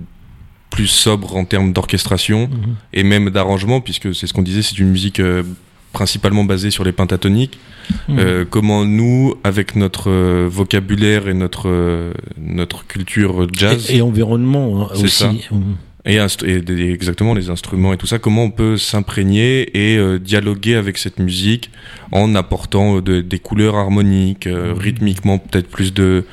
plus 0.71 0.87
sobre 0.87 1.37
en 1.37 1.45
termes 1.45 1.73
d'orchestration 1.73 2.47
mmh. 2.47 2.75
et 2.95 3.03
même 3.03 3.31
d'arrangement, 3.31 3.81
puisque 3.81 4.15
c'est 4.15 4.27
ce 4.27 4.33
qu'on 4.33 4.43
disait, 4.43 4.63
c'est 4.63 4.79
une 4.79 4.91
musique 4.91 5.21
euh, 5.21 5.43
principalement 5.93 6.45
basée 6.45 6.71
sur 6.71 6.85
les 6.85 6.93
pentatoniques. 6.93 7.59
Mmh. 8.09 8.19
Euh, 8.19 8.45
comment 8.49 8.85
nous, 8.85 9.35
avec 9.45 9.77
notre 9.77 10.11
vocabulaire 10.47 11.29
et 11.29 11.35
notre, 11.35 12.13
notre 12.39 12.87
culture 12.87 13.47
jazz. 13.53 13.91
Et, 13.91 14.01
environnement 14.03 14.89
hein, 14.91 14.95
aussi. 14.95 15.49
Et, 16.07 16.19
exactement 16.93 17.35
les 17.35 17.51
instruments 17.51 17.93
et 17.93 17.97
tout 17.97 18.07
ça, 18.07 18.21
comment 18.21 18.45
on 18.45 18.51
peut 18.51 18.77
s'imprégner 18.77 19.77
et 19.77 19.99
euh, 19.99 20.21
dialoguer 20.21 20.77
avec 20.77 20.99
cette 20.99 21.19
musique 21.19 21.71
en 22.13 22.37
apportant 22.37 22.99
euh, 22.99 23.23
des 23.23 23.39
couleurs 23.41 23.75
harmoniques, 23.75 24.47
euh, 24.47 24.73
mhm. 24.73 24.79
rythmiquement 24.79 25.39
peut-être 25.39 25.69
plus 25.69 25.93
de 25.93 26.25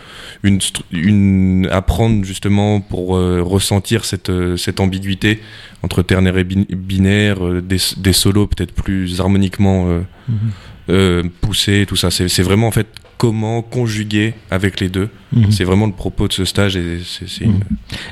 une, 0.44 0.60
une 0.92 1.68
apprendre 1.72 2.24
justement 2.24 2.82
pour 2.82 3.12
ressentir 3.12 4.06
cette 4.06 4.32
cette 4.58 4.80
ambiguïté 4.82 5.39
entre 5.82 6.01
ternaire 6.03 6.38
et 6.38 6.44
binaire, 6.44 7.62
des, 7.62 7.77
des 7.98 8.13
solos 8.13 8.48
peut-être 8.48 8.74
plus 8.74 9.22
harmoniquement 9.22 10.03
mhm. 10.27 11.30
poussés, 11.39 11.86
tout 11.88 11.96
ça. 11.96 12.12
C'est 12.12 12.44
vraiment 12.44 12.68
en 12.68 12.72
fait 12.72 12.88
comment 13.24 13.62
conjuguer 13.62 14.34
avec 14.51 14.82
les 14.82 14.89
deux. 14.89 15.08
Mhm. 15.32 15.50
C'est 15.50 15.63
vraiment 15.63 15.86
le 15.86 15.94
propos 15.94 16.27
de 16.27 16.34
ce 16.34 16.44
stage. 16.44 16.75
Et, 16.75 17.00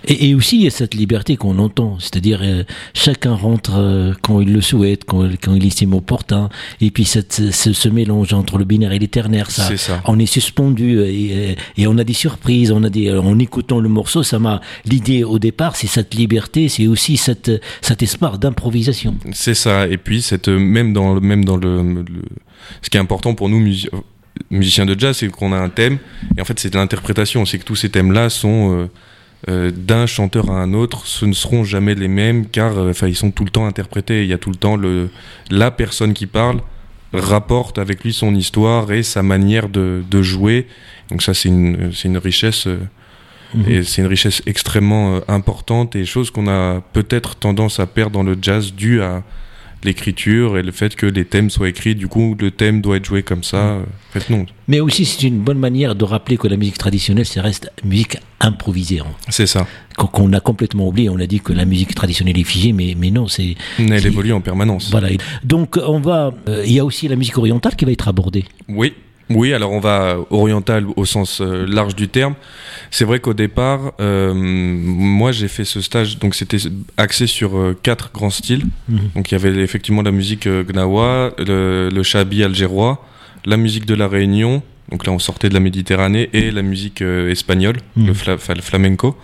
et, 0.07 0.33
aussi, 0.35 0.55
il 0.55 0.63
y 0.63 0.67
a 0.67 0.69
cette 0.69 0.93
liberté 0.93 1.35
qu'on 1.35 1.59
entend, 1.59 1.99
c'est-à-dire 1.99 2.39
euh, 2.41 2.63
chacun 2.93 3.33
rentre 3.33 3.73
euh, 3.75 4.13
quand 4.21 4.39
il 4.39 4.53
le 4.53 4.61
souhaite, 4.61 5.03
quand, 5.03 5.29
quand 5.43 5.53
il 5.53 5.67
estime 5.67 5.93
opportun, 5.93 6.47
et 6.79 6.91
puis 6.91 7.03
cette, 7.03 7.51
ce, 7.51 7.89
mélange 7.89 8.31
entre 8.31 8.57
le 8.57 8.63
binaire 8.63 8.93
et 8.93 8.99
l'éternaire, 8.99 9.51
ça, 9.51 9.75
ça, 9.75 10.01
on 10.05 10.17
est 10.17 10.25
suspendu 10.25 10.99
euh, 10.99 11.07
et, 11.07 11.57
et, 11.75 11.87
on 11.87 11.97
a 11.97 12.05
des 12.05 12.13
surprises, 12.13 12.71
on 12.71 12.81
a 12.85 12.89
des, 12.89 13.11
en 13.11 13.37
écoutant 13.37 13.81
le 13.81 13.89
morceau, 13.89 14.23
ça 14.23 14.39
m'a 14.39 14.61
l'idée 14.85 15.25
au 15.25 15.39
départ, 15.39 15.75
c'est 15.75 15.87
cette 15.87 16.13
liberté, 16.13 16.69
c'est 16.69 16.87
aussi 16.87 17.17
cette, 17.17 17.51
cet 17.81 18.01
espoir 18.01 18.39
d'improvisation. 18.39 19.17
C'est 19.33 19.55
ça, 19.55 19.87
et 19.89 19.97
puis 19.97 20.21
cette, 20.21 20.47
même 20.47 20.93
dans, 20.93 21.19
même 21.19 21.43
dans 21.43 21.57
le, 21.57 21.83
le 21.83 22.05
ce 22.81 22.89
qui 22.89 22.97
est 22.97 23.01
important 23.01 23.33
pour 23.33 23.49
nous, 23.49 23.59
musicien 24.49 24.85
de 24.85 24.99
jazz, 24.99 25.17
c'est 25.17 25.29
qu'on 25.29 25.53
a 25.53 25.57
un 25.57 25.69
thème, 25.69 25.97
et 26.37 26.41
en 26.41 26.45
fait 26.45 26.59
c'est 26.59 26.69
de 26.69 26.77
l'interprétation, 26.77 27.45
c'est 27.45 27.59
que 27.59 27.63
tous 27.63 27.75
ces 27.75 27.89
thèmes-là 27.89 28.29
sont 28.29 28.71
euh, 28.71 28.89
euh, 29.49 29.71
d'un 29.71 30.05
chanteur 30.05 30.49
à 30.49 30.61
un 30.61 30.73
autre, 30.73 31.05
ce 31.05 31.25
ne 31.25 31.33
seront 31.33 31.63
jamais 31.63 31.95
les 31.95 32.07
mêmes, 32.07 32.47
car 32.47 32.77
euh, 32.77 32.91
enfin 32.91 33.07
ils 33.07 33.15
sont 33.15 33.31
tout 33.31 33.43
le 33.43 33.49
temps 33.49 33.65
interprétés, 33.65 34.23
il 34.23 34.29
y 34.29 34.33
a 34.33 34.37
tout 34.37 34.49
le 34.49 34.55
temps 34.55 34.75
le, 34.75 35.09
la 35.49 35.71
personne 35.71 36.13
qui 36.13 36.27
parle 36.27 36.61
rapporte 37.13 37.77
avec 37.77 38.03
lui 38.03 38.13
son 38.13 38.33
histoire 38.35 38.91
et 38.91 39.03
sa 39.03 39.21
manière 39.21 39.67
de, 39.67 40.03
de 40.09 40.21
jouer, 40.21 40.67
donc 41.09 41.21
ça 41.21 41.33
c'est 41.33 41.49
une, 41.49 41.91
une 42.03 42.17
richesse... 42.17 42.67
Mhm. 43.53 43.65
Et 43.67 43.83
c'est 43.83 44.01
une 44.01 44.07
richesse 44.07 44.41
extrêmement 44.45 45.19
importante 45.27 45.97
et 45.97 46.05
chose 46.05 46.31
qu'on 46.31 46.47
a 46.47 46.79
peut-être 46.93 47.35
tendance 47.35 47.81
à 47.81 47.85
perdre 47.85 48.11
dans 48.11 48.23
le 48.23 48.37
jazz 48.41 48.73
dû 48.73 49.01
à, 49.01 49.23
l'écriture 49.83 50.57
et 50.57 50.63
le 50.63 50.71
fait 50.71 50.95
que 50.95 51.05
les 51.05 51.25
thèmes 51.25 51.49
soient 51.49 51.69
écrits, 51.69 51.95
du 51.95 52.07
coup 52.07 52.35
le 52.39 52.51
thème 52.51 52.81
doit 52.81 52.97
être 52.97 53.05
joué 53.05 53.23
comme 53.23 53.43
ça. 53.43 53.77
En 53.77 54.19
fait, 54.19 54.29
non. 54.29 54.45
Mais 54.67 54.79
aussi 54.79 55.05
c'est 55.05 55.27
une 55.27 55.39
bonne 55.39 55.59
manière 55.59 55.95
de 55.95 56.03
rappeler 56.03 56.37
que 56.37 56.47
la 56.47 56.57
musique 56.57 56.77
traditionnelle, 56.77 57.25
ça 57.25 57.41
reste 57.41 57.71
musique 57.83 58.17
improvisée. 58.39 58.99
Hein. 58.99 59.07
C'est 59.29 59.47
ça. 59.47 59.67
Qu'on 59.97 60.33
a 60.33 60.39
complètement 60.39 60.87
oublié, 60.87 61.09
on 61.09 61.19
a 61.19 61.27
dit 61.27 61.39
que 61.39 61.53
la 61.53 61.65
musique 61.65 61.93
traditionnelle 61.93 62.39
est 62.39 62.43
figée, 62.43 62.73
mais, 62.73 62.95
mais 62.97 63.11
non, 63.11 63.27
c'est... 63.27 63.55
Elle 63.77 64.05
évolue 64.05 64.33
en 64.33 64.41
permanence. 64.41 64.89
Voilà. 64.91 65.09
Donc 65.43 65.77
on 65.77 65.99
va... 65.99 66.33
Euh, 66.47 66.63
il 66.65 66.73
y 66.73 66.79
a 66.79 66.85
aussi 66.85 67.07
la 67.07 67.15
musique 67.15 67.37
orientale 67.37 67.75
qui 67.75 67.85
va 67.85 67.91
être 67.91 68.07
abordée. 68.07 68.45
Oui, 68.67 68.93
oui, 69.35 69.53
alors 69.53 69.71
on 69.71 69.79
va 69.79 70.17
oriental 70.29 70.85
au 70.95 71.05
sens 71.05 71.41
euh, 71.41 71.65
large 71.67 71.95
du 71.95 72.07
terme. 72.07 72.35
C'est 72.89 73.05
vrai 73.05 73.19
qu'au 73.19 73.33
départ, 73.33 73.93
euh, 73.99 74.33
moi 74.35 75.31
j'ai 75.31 75.47
fait 75.47 75.65
ce 75.65 75.81
stage, 75.81 76.19
donc 76.19 76.35
c'était 76.35 76.57
axé 76.97 77.27
sur 77.27 77.57
euh, 77.57 77.77
quatre 77.81 78.11
grands 78.13 78.29
styles. 78.29 78.65
Mhm. 78.89 78.99
Donc 79.15 79.31
il 79.31 79.33
y 79.33 79.35
avait 79.35 79.61
effectivement 79.61 80.01
la 80.01 80.11
musique 80.11 80.47
gnawa, 80.47 81.31
le, 81.37 81.89
le 81.89 82.03
shabi 82.03 82.43
algérois, 82.43 83.05
la 83.45 83.57
musique 83.57 83.85
de 83.85 83.95
la 83.95 84.07
Réunion, 84.07 84.61
donc 84.89 85.05
là 85.05 85.13
on 85.13 85.19
sortait 85.19 85.49
de 85.49 85.53
la 85.53 85.59
Méditerranée, 85.59 86.29
et 86.33 86.51
la 86.51 86.61
musique 86.61 87.01
espagnole, 87.01 87.77
mhm. 87.95 88.07
le, 88.07 88.61
flamenco. 88.61 89.17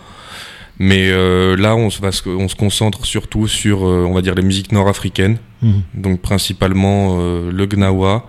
Mais 0.80 1.10
là, 1.56 1.76
on 1.76 1.90
se, 1.90 2.00
va, 2.00 2.12
on 2.28 2.48
se 2.48 2.56
concentre 2.56 3.04
surtout 3.04 3.48
sur, 3.48 3.82
on 3.82 4.14
va 4.14 4.22
dire, 4.22 4.36
les 4.36 4.44
musiques 4.44 4.72
nord-africaines, 4.72 5.38
mhm. 5.64 5.82
donc 5.96 6.22
principalement 6.22 7.18
le 7.18 7.66
gnawa, 7.66 8.28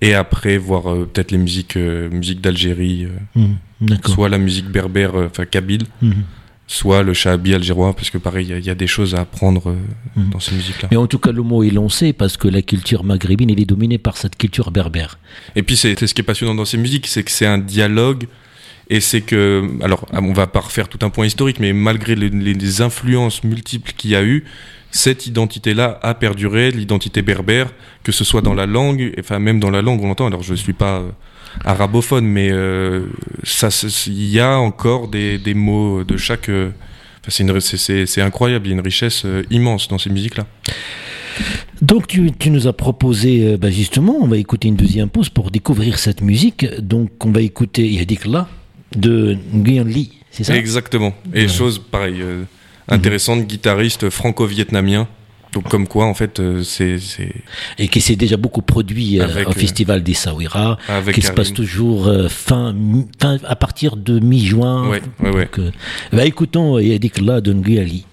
et 0.00 0.14
après 0.14 0.58
voir 0.58 0.90
euh, 0.90 1.08
peut-être 1.12 1.30
les 1.30 1.38
musiques, 1.38 1.76
euh, 1.76 2.08
musiques 2.10 2.40
d'Algérie, 2.40 3.06
euh, 3.36 3.40
mmh, 3.80 3.96
soit 4.06 4.28
la 4.28 4.38
musique 4.38 4.66
berbère, 4.66 5.14
enfin 5.14 5.44
kabyle, 5.44 5.84
mmh. 6.00 6.12
soit 6.66 7.02
le 7.02 7.12
shahabi 7.12 7.54
algérois, 7.54 7.94
parce 7.94 8.10
que 8.10 8.18
pareil, 8.18 8.46
il 8.50 8.64
y, 8.64 8.70
a 8.70 8.74
des 8.74 8.86
choses 8.86 9.14
à 9.14 9.20
apprendre 9.20 9.76
mmh. 10.16 10.30
dans 10.30 10.40
ces 10.40 10.54
musiques-là. 10.54 10.88
Mais 10.90 10.96
en 10.96 11.06
tout 11.06 11.18
cas, 11.18 11.32
le 11.32 11.42
mot 11.42 11.62
est 11.62 11.70
lancé 11.70 12.12
parce 12.12 12.36
que 12.36 12.48
la 12.48 12.62
culture 12.62 13.04
maghrébine, 13.04 13.50
elle 13.50 13.60
est 13.60 13.66
dominée 13.66 13.98
par 13.98 14.16
cette 14.16 14.36
culture 14.36 14.70
berbère. 14.70 15.18
Et 15.54 15.62
puis, 15.62 15.76
c'est 15.76 15.94
ce 16.06 16.14
qui 16.14 16.20
est 16.22 16.24
passionnant 16.24 16.54
dans 16.54 16.64
ces 16.64 16.78
musiques, 16.78 17.06
c'est 17.06 17.22
que 17.22 17.30
c'est 17.30 17.46
un 17.46 17.58
dialogue. 17.58 18.26
Et 18.92 18.98
c'est 18.98 19.20
que, 19.20 19.70
alors, 19.82 20.04
on 20.12 20.32
va 20.32 20.48
pas 20.48 20.58
refaire 20.58 20.88
tout 20.88 20.98
un 21.02 21.10
point 21.10 21.24
historique, 21.24 21.60
mais 21.60 21.72
malgré 21.72 22.16
les, 22.16 22.28
les 22.28 22.80
influences 22.80 23.44
multiples 23.44 23.92
qu'il 23.96 24.10
y 24.10 24.16
a 24.16 24.24
eu, 24.24 24.44
cette 24.90 25.26
identité-là 25.26 25.98
a 26.02 26.14
perduré, 26.14 26.70
l'identité 26.70 27.22
berbère, 27.22 27.72
que 28.02 28.12
ce 28.12 28.24
soit 28.24 28.42
dans 28.42 28.54
la 28.54 28.66
langue, 28.66 29.12
enfin 29.20 29.38
même 29.38 29.60
dans 29.60 29.70
la 29.70 29.82
langue, 29.82 30.02
on 30.02 30.10
entend. 30.10 30.26
Alors 30.26 30.42
je 30.42 30.52
ne 30.52 30.56
suis 30.56 30.72
pas 30.72 30.98
euh, 30.98 31.10
arabophone, 31.64 32.26
mais 32.26 32.50
euh, 32.50 33.06
il 34.06 34.30
y 34.30 34.40
a 34.40 34.58
encore 34.58 35.08
des, 35.08 35.38
des, 35.38 35.54
mots 35.54 36.02
de 36.04 36.16
chaque. 36.16 36.48
Euh, 36.48 36.70
c'est 37.28 38.22
incroyable, 38.22 38.66
il 38.66 38.70
y 38.70 38.72
a 38.72 38.76
une 38.76 38.84
richesse 38.84 39.24
immense 39.50 39.88
dans 39.88 39.98
ces 39.98 40.10
musiques-là. 40.10 40.46
Donc 41.80 42.08
tu, 42.08 42.32
tu, 42.32 42.50
nous 42.50 42.66
as 42.66 42.72
proposé, 42.72 43.56
bah 43.56 43.70
justement, 43.70 44.16
on 44.20 44.26
va 44.26 44.36
écouter 44.36 44.68
une 44.68 44.76
deuxième 44.76 45.08
pause 45.08 45.28
pour 45.28 45.50
découvrir 45.50 45.98
cette 45.98 46.22
musique. 46.22 46.66
Donc 46.80 47.24
on 47.24 47.30
va 47.30 47.42
écouter 47.42 47.88
Yadik 47.88 48.26
là 48.26 48.48
de 48.96 49.36
Nguyen 49.54 49.84
Lee, 49.84 50.12
c'est 50.30 50.44
ça? 50.44 50.56
Exactement. 50.56 51.14
Et 51.32 51.46
chose 51.46 51.78
pareille 51.78 52.24
intéressante, 52.90 53.46
guitariste 53.46 54.10
franco-vietnamien. 54.10 55.08
Donc 55.52 55.68
comme 55.68 55.88
quoi, 55.88 56.06
en 56.06 56.14
fait, 56.14 56.38
euh, 56.38 56.62
c'est... 56.62 56.98
Et 57.78 57.88
qui 57.88 58.00
s'est 58.00 58.16
déjà 58.16 58.36
beaucoup 58.36 58.62
produit 58.62 59.20
euh, 59.20 59.26
au 59.46 59.50
euh, 59.50 59.52
Festival 59.52 60.02
des 60.02 60.14
Sawira, 60.14 60.78
qui 61.12 61.22
se 61.22 61.32
passe 61.32 61.52
toujours 61.52 62.08
fin, 62.28 62.74
fin, 63.18 63.38
à 63.44 63.56
partir 63.56 63.96
de 63.96 64.20
mi-juin. 64.20 64.88
Ouais, 64.88 65.02
ouais, 65.20 65.30
ouais. 65.30 65.48
bah, 66.12 66.24
écoutons 66.24 66.78
Yadik 66.78 67.20
La 67.20 67.40
de 67.40 67.52
Nguyali. 67.52 68.04
une, 68.04 68.09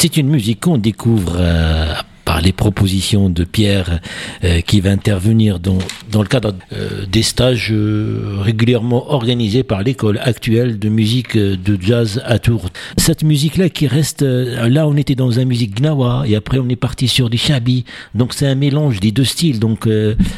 c'est 0.00 0.16
une 0.16 0.30
musique 0.30 0.60
qu'on 0.60 0.78
découvre 0.78 1.36
euh, 1.36 1.92
par 2.24 2.40
les 2.40 2.52
propositions 2.52 3.28
de 3.28 3.44
Pierre 3.44 4.00
euh, 4.44 4.62
qui 4.62 4.80
va 4.80 4.92
intervenir 4.92 5.60
dans, 5.60 5.76
dans 6.10 6.22
le 6.22 6.26
cadre 6.26 6.54
euh, 6.72 7.04
des 7.04 7.22
stages 7.22 7.70
régulièrement 7.70 9.12
organisés 9.12 9.62
par 9.62 9.82
l'école 9.82 10.18
actuelle 10.22 10.78
de 10.78 10.88
musique 10.88 11.36
de 11.36 11.78
jazz 11.78 12.22
à 12.24 12.38
Tours. 12.38 12.70
Cette 12.96 13.24
musique-là 13.24 13.68
qui 13.68 13.86
reste, 13.86 14.22
là 14.22 14.88
on 14.88 14.96
était 14.96 15.16
dans 15.16 15.38
un 15.38 15.44
musique 15.44 15.78
gnawa 15.78 16.24
et 16.26 16.34
après 16.34 16.58
on 16.58 16.68
est 16.70 16.76
parti 16.76 17.06
sur 17.06 17.28
des 17.28 17.36
chabi. 17.36 17.84
Donc 18.14 18.32
c'est 18.32 18.46
un 18.46 18.54
mélange 18.54 19.00
des 19.00 19.12
deux 19.12 19.24
styles. 19.24 19.60
Donc 19.60 19.86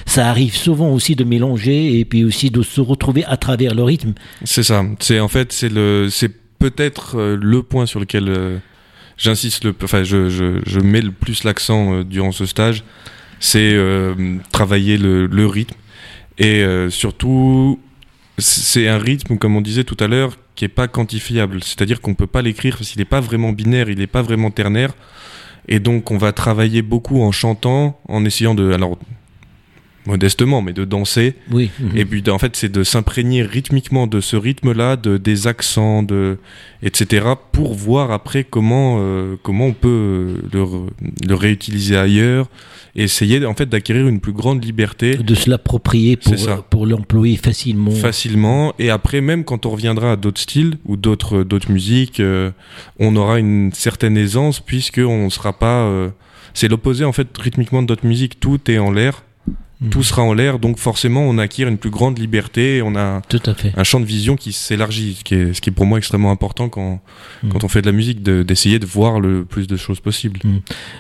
ça 0.07 0.29
arrive 0.29 0.57
souvent 0.57 0.91
aussi 0.91 1.15
de 1.15 1.23
mélanger 1.23 2.01
et 2.01 2.05
puis 2.05 2.25
aussi 2.25 2.51
de 2.51 2.63
se 2.63 2.81
retrouver 2.81 3.25
à 3.27 3.37
travers 3.37 3.77
le 3.77 3.85
rythme. 3.85 4.15
C'est 4.43 4.65
ça. 4.65 4.83
C'est 4.99 5.21
en 5.21 5.29
fait 5.29 5.53
c'est 5.53 5.69
le 5.69 6.09
c'est 6.11 6.33
peut-être 6.59 7.17
le 7.21 7.63
point 7.63 7.87
sur 7.87 8.01
lequel 8.01 8.61
j'insiste 9.17 9.65
le 9.65 9.75
enfin 9.83 10.03
je, 10.03 10.29
je, 10.29 10.61
je 10.67 10.81
mets 10.81 11.01
le 11.01 11.13
plus 11.13 11.45
l'accent 11.45 11.95
euh, 11.95 12.05
durant 12.05 12.33
ce 12.33 12.47
stage, 12.47 12.85
c'est 13.41 13.73
euh, 13.75 14.37
travailler 14.53 14.99
le, 14.99 15.27
le 15.27 15.47
rythme 15.47 15.77
et 16.39 16.63
euh, 16.63 16.91
surtout 16.91 17.79
c'est 18.39 18.89
un 18.89 18.99
rythme 18.99 19.37
comme 19.37 19.57
on 19.57 19.61
disait 19.61 19.85
tout 19.85 19.97
à 20.01 20.09
l'heure 20.09 20.37
qui 20.55 20.65
est 20.65 20.69
pas 20.69 20.89
quantifiable, 20.89 21.63
c'est-à-dire 21.63 22.01
qu'on 22.01 22.15
peut 22.15 22.27
pas 22.27 22.43
l'écrire 22.43 22.77
parce 22.77 22.91
qu'il 22.91 22.99
n'est 22.99 23.07
pas 23.07 23.21
vraiment 23.21 23.53
binaire, 23.53 23.89
il 23.89 23.99
n'est 23.99 24.07
pas 24.07 24.23
vraiment 24.23 24.51
ternaire. 24.51 24.93
Et 25.69 25.79
donc 25.79 26.11
on 26.11 26.19
va 26.19 26.33
travailler 26.33 26.83
beaucoup 26.83 27.23
en 27.23 27.33
chantant, 27.33 28.01
en 28.09 28.25
essayant 28.25 28.55
de 28.55 28.73
alors 28.73 28.99
modestement 30.07 30.63
mais 30.63 30.73
de 30.73 30.85
danser 30.85 31.35
Oui. 31.51 31.71
et 31.95 32.05
puis 32.05 32.23
en 32.29 32.39
fait, 32.39 32.57
c'est 32.57 32.71
de 32.71 32.83
s'imprégner 32.83 33.43
rythmiquement 33.43 34.07
de 34.07 34.21
ce 34.21 34.37
rythme-là, 34.37 34.97
de 34.97 35.17
des 35.17 35.47
accents, 35.47 36.03
de 36.03 36.39
etc. 36.83 37.27
pour 37.53 37.75
voir 37.75 38.11
après 38.11 38.45
comment 38.45 38.97
euh, 39.01 39.37
comment 39.43 39.67
on 39.67 39.73
peut 39.73 39.89
euh, 39.89 40.35
le, 40.53 40.65
le 41.29 41.35
réutiliser 41.35 41.97
ailleurs 41.97 42.49
et 42.95 43.05
essayer 43.05 43.45
en 43.47 43.55
fait 43.55 43.67
d'acquérir 43.67 44.07
une 44.09 44.21
plus 44.21 44.33
grande 44.33 44.63
liberté 44.65 45.17
de 45.17 45.35
se 45.35 45.49
l'approprier 45.49 46.17
pour, 46.17 46.39
ça. 46.39 46.65
pour 46.69 46.87
l'employer 46.87 47.37
facilement. 47.37 47.91
facilement 47.93 48.75
et 48.79 48.91
après 48.91 49.21
même 49.21 49.45
quand 49.45 49.65
on 49.67 49.71
reviendra 49.71 50.13
à 50.13 50.17
d'autres 50.17 50.41
styles 50.41 50.77
ou 50.85 50.97
d'autres 50.97 51.43
d'autres 51.43 51.71
musiques, 51.71 52.21
euh, 52.21 52.51
on 52.99 53.15
aura 53.17 53.39
une 53.39 53.73
certaine 53.73 54.17
aisance 54.17 54.61
puisque 54.61 54.99
on 54.99 55.31
sera 55.31 55.53
pas 55.53 55.83
euh, 55.85 56.11
c'est 56.55 56.69
l'opposé 56.69 57.05
en 57.05 57.13
fait 57.13 57.29
rythmiquement 57.39 57.83
de 57.83 57.87
d'autres 57.87 58.07
musiques, 58.07 58.39
tout 58.41 58.59
est 58.71 58.79
en 58.79 58.91
l'air, 58.91 59.23
Mhm. 59.83 59.91
tout 59.91 60.03
sera 60.03 60.23
en 60.23 60.33
l'air 60.33 60.59
donc 60.59 60.79
forcément 60.79 61.23
on 61.23 61.39
acquiert 61.39 61.69
une 61.69 61.79
plus 61.79 61.91
grande 61.91 62.19
liberté, 62.19 62.83
on 62.85 62.95
a 62.97 63.21
Tout 63.29 63.41
à 63.47 63.55
fait. 63.55 63.73
un 63.77 63.85
champ 63.85 64.01
de 64.01 64.05
vision 64.05 64.37
qui 64.37 64.53
s'élargit, 64.53 65.17
ce 65.19 65.25
qui 65.25 65.35
est, 65.35 65.53
ce 65.55 65.61
qui 65.61 65.71
est 65.71 65.73
pour 65.73 65.87
moi 65.87 65.99
extrêmement 65.99 66.31
important 66.31 66.69
quand, 66.69 67.01
Mm. 67.43 67.49
quand 67.51 67.65
on 67.65 67.69
fait 67.69 67.83
de 67.83 67.87
la 67.87 67.93
musique, 67.93 68.23
de- 68.23 68.43
d'essayer 68.43 68.79
de, 68.79 68.87
voir 68.87 69.19
le 69.21 69.45
plus 69.45 69.67
de 69.67 69.77
choses 69.77 70.01
possibles. 70.01 70.41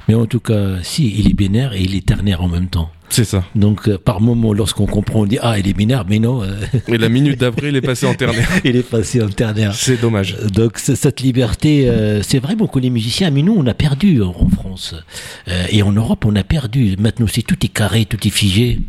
Mais 0.09 0.15
en 0.15 0.27
tout 0.27 0.41
cas, 0.41 0.83
si, 0.83 1.15
il 1.19 1.29
est 1.31 1.35
binaire 1.35 1.73
et 1.75 1.81
il 1.83 1.95
est 1.95 2.05
ternaire 2.07 2.43
en 2.43 2.49
même 2.49 2.69
temps. 2.69 2.91
C'est 3.13 3.25
ça. 3.25 3.45
Donc, 3.55 3.89
euh, 3.89 3.99
par 3.99 4.23
moment, 4.23 4.55
lorsqu'on 4.55 4.87
comprend, 4.87 5.21
on 5.21 5.27
dit 5.27 5.39
Ah, 5.43 5.59
il 5.59 5.69
est 5.69 5.75
binaire, 5.75 6.05
mais 6.09 6.19
non, 6.19 6.43
euh, 6.43 6.49
Et 6.89 6.97
la 6.97 7.11
minute 7.11 7.39
d'après, 7.41 7.69
il 7.69 7.77
est 7.77 7.83
passé 7.83 8.07
en 8.07 8.15
ternaire. 8.15 8.49
il 8.65 8.75
est 8.75 8.89
passé 8.89 9.23
en 9.23 9.29
ternaire. 9.29 9.75
C'est 9.75 10.01
dommage. 10.01 10.35
Euh, 10.41 10.49
Donc, 10.49 10.79
cette 10.79 11.21
liberté, 11.21 11.89
euh, 11.89 12.23
c'est 12.23 12.39
vraiment 12.39 12.67
que 12.67 12.79
les 12.79 12.89
musiciens, 12.89 13.31
mais 13.31 13.43
nous, 13.43 13.55
on 13.55 13.67
a 13.67 13.75
perdu 13.75 14.23
en, 14.23 14.49
France. 14.49 14.95
Euh, 15.49 15.67
et 15.71 15.83
en 15.83 15.93
Europe, 15.93 16.25
on 16.25 16.35
a 16.37 16.43
perdu. 16.43 16.97
Maintenant, 16.99 17.27
c'est 17.31 17.43
tout 17.43 17.59
est 17.63 17.69
carré, 17.69 18.07
tout 18.07 18.27
est 18.27 18.31
figé. 18.31 18.81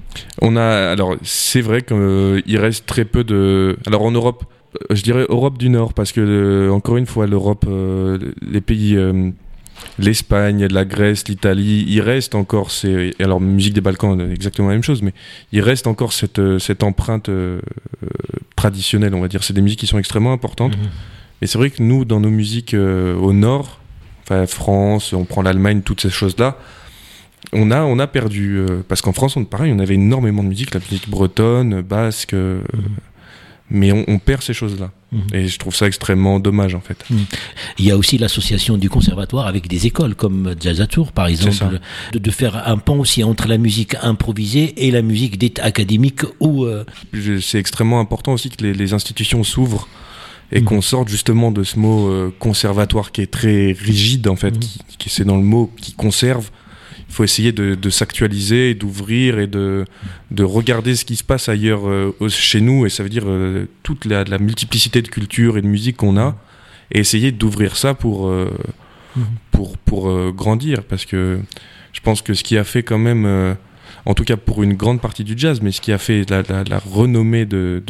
On 0.41 0.55
a, 0.55 0.91
alors, 0.91 1.17
c'est 1.21 1.62
vrai 1.62 1.81
qu'il 1.81 2.57
reste 2.57 2.86
très 2.86 3.03
peu 3.03 3.25
de. 3.25 3.77
Alors, 3.86 4.03
en 4.03 4.12
Europe, 4.12 4.45
euh, 4.75 4.95
je 4.95 5.03
dirais 5.03 5.25
Europe 5.29 5.57
du 5.57 5.69
Nord, 5.69 5.93
parce 5.93 6.12
que, 6.12 6.21
euh, 6.21 6.71
encore 6.71 6.97
une 6.97 7.05
fois, 7.05 7.27
l'Europe, 7.27 7.65
euh, 7.67 8.17
les 8.41 8.62
pays. 8.62 8.97
L'Espagne, 9.99 10.65
la 10.67 10.86
Grèce, 10.86 11.27
l'Italie, 11.27 11.86
il 11.88 12.01
reste 12.01 12.33
encore 12.36 12.71
ces. 12.71 13.13
Alors, 13.19 13.39
musique 13.39 13.73
des 13.73 13.81
Balkans, 13.81 14.19
exactement 14.31 14.69
la 14.69 14.73
même 14.73 14.83
chose, 14.83 15.01
mais 15.03 15.13
il 15.51 15.62
reste 15.62 15.86
encore 15.88 16.13
cette, 16.13 16.39
euh, 16.39 16.57
cette 16.57 16.81
empreinte 16.83 17.29
euh, 17.29 17.59
euh, 18.03 18.07
traditionnelle, 18.55 19.13
on 19.13 19.21
va 19.21 19.27
dire. 19.27 19.43
C'est 19.43 19.53
des 19.53 19.62
musiques 19.62 19.79
qui 19.79 19.88
sont 19.88 19.99
extrêmement 19.99 20.33
importantes. 20.33 20.75
Mhm. 20.77 20.89
Mais 21.41 21.47
c'est 21.47 21.57
vrai 21.57 21.69
que 21.69 21.83
nous, 21.83 22.05
dans 22.05 22.19
nos 22.19 22.29
musiques 22.29 22.73
euh, 22.73 23.15
au 23.15 23.33
nord, 23.33 23.79
enfin 24.23 24.45
France, 24.47 25.13
on 25.13 25.25
prend 25.25 25.41
l'Allemagne, 25.43 25.81
toutes 25.81 26.01
ces 26.01 26.09
choses-là, 26.09 26.57
on 27.51 27.69
a, 27.69 27.83
on 27.83 27.99
a 27.99 28.07
perdu. 28.07 28.57
euh, 28.57 28.81
parce 28.88 29.01
qu'en 29.01 29.13
France, 29.13 29.36
on, 29.38 29.43
pareil, 29.45 29.71
on 29.75 29.79
avait 29.79 29.95
énormément 29.95 30.43
de 30.43 30.47
musique, 30.47 30.73
la 30.73 30.79
musique 30.79 31.09
bretonne, 31.09 31.81
basque, 31.81 32.33
Mhm. 32.33 32.62
Mais 33.73 33.91
on, 33.91 34.05
on 34.07 34.19
perd 34.19 34.41
ces 34.41 34.53
choses-là. 34.53 34.91
Mhm. 35.12 35.21
Et 35.33 35.47
je 35.47 35.59
trouve 35.59 35.75
ça 35.75 35.86
extrêmement 35.88 36.39
dommage, 36.39 36.73
en 36.75 36.79
fait. 36.79 37.03
Il 37.77 37.86
y 37.86 37.91
a 37.91 37.97
aussi 37.97 38.17
l'association 38.17 38.77
du 38.77 38.89
conservatoire 38.89 39.47
avec 39.47 39.67
des 39.67 39.86
écoles 39.88 40.15
comme 40.15 40.55
Jazz 40.59 40.79
à 40.79 40.88
Tours, 40.88 41.12
par 41.12 41.27
exemple, 41.27 41.79
de, 42.13 42.19
de 42.19 42.31
faire 42.31 42.67
un 42.67 42.77
pont 42.77 42.99
aussi 42.99 43.23
entre 43.23 43.47
la 43.47 43.57
musique 43.57 43.95
improvisée 44.01 44.73
et 44.88 44.91
la 44.91 45.01
musique 45.01 45.38
dite 45.38 45.59
académique 45.59 46.21
euh, 46.41 46.83
C'est 47.41 47.59
extrêmement 47.59 47.99
important 47.99 48.33
aussi 48.33 48.49
que 48.49 48.63
les, 48.63 48.73
les 48.73 48.93
institutions 48.93 49.43
s'ouvrent 49.43 49.88
et 50.51 50.59
Mhm. 50.59 50.65
qu'on 50.65 50.81
sorte 50.81 51.07
justement 51.09 51.51
de 51.51 51.63
ce 51.63 51.79
mot 51.79 52.07
euh, 52.09 52.31
conservatoire 52.39 53.12
qui 53.12 53.21
est 53.21 53.31
très 53.31 53.71
rigide, 53.71 54.27
en 54.27 54.36
fait, 54.36 54.51
Mhm. 54.51 54.59
qui, 54.59 54.79
qui 54.99 55.09
c'est 55.09 55.25
dans 55.25 55.38
le 55.38 55.43
mot 55.43 55.71
qui 55.77 55.93
conserve. 55.93 56.49
Il 57.13 57.15
faut 57.15 57.23
essayer 57.23 57.52
de, 57.52 57.76
de 57.76 57.89
s'actualiser, 57.91 58.71
et 58.71 58.73
d'ouvrir 58.73 59.38
et 59.38 59.45
de, 59.45 59.86
de 60.32 60.43
regarder 60.43 60.95
ce 60.95 61.06
qui 61.06 61.15
se 61.15 61.23
passe 61.23 61.47
ailleurs 61.47 61.88
euh, 61.88 62.12
chez 62.28 62.60
nous. 62.60 62.88
Et 62.88 62.89
ça 62.89 63.04
veut 63.04 63.10
dire 63.10 63.26
euh, 63.28 63.67
toute 63.84 64.06
la, 64.06 64.23
la 64.23 64.39
multiplicité 64.39 65.04
de 65.04 65.08
cultures 65.10 65.60
et 65.60 65.62
de 65.62 65.67
musique 65.67 65.97
qu'on 65.97 66.17
a. 66.17 66.36
Et 66.91 66.97
essayer 67.02 67.32
d'ouvrir 67.32 67.76
ça 67.78 67.93
pour, 67.93 68.28
euh, 68.30 68.49
pour, 69.52 69.78
pour 69.78 70.32
grandir. 70.32 70.84
Parce 70.86 71.06
que 71.06 71.39
je 71.91 71.99
pense 72.02 72.23
que 72.23 72.34
ce 72.34 72.43
qui 72.43 72.58
a 72.58 72.63
fait 72.63 72.82
quand 72.82 72.97
même, 72.97 73.56
en 74.08 74.13
tout 74.15 74.23
cas 74.23 74.36
pour 74.36 74.63
une 74.63 74.73
grande 74.73 74.99
partie 74.99 75.23
du 75.23 75.36
jazz, 75.38 75.62
mais 75.62 75.71
ce 75.71 75.82
qui 75.82 75.91
a 75.91 75.99
fait 75.99 76.28
la, 76.32 76.41
la, 76.41 76.63
la 76.63 76.80
renommée 76.80 77.45
de, 77.45 77.84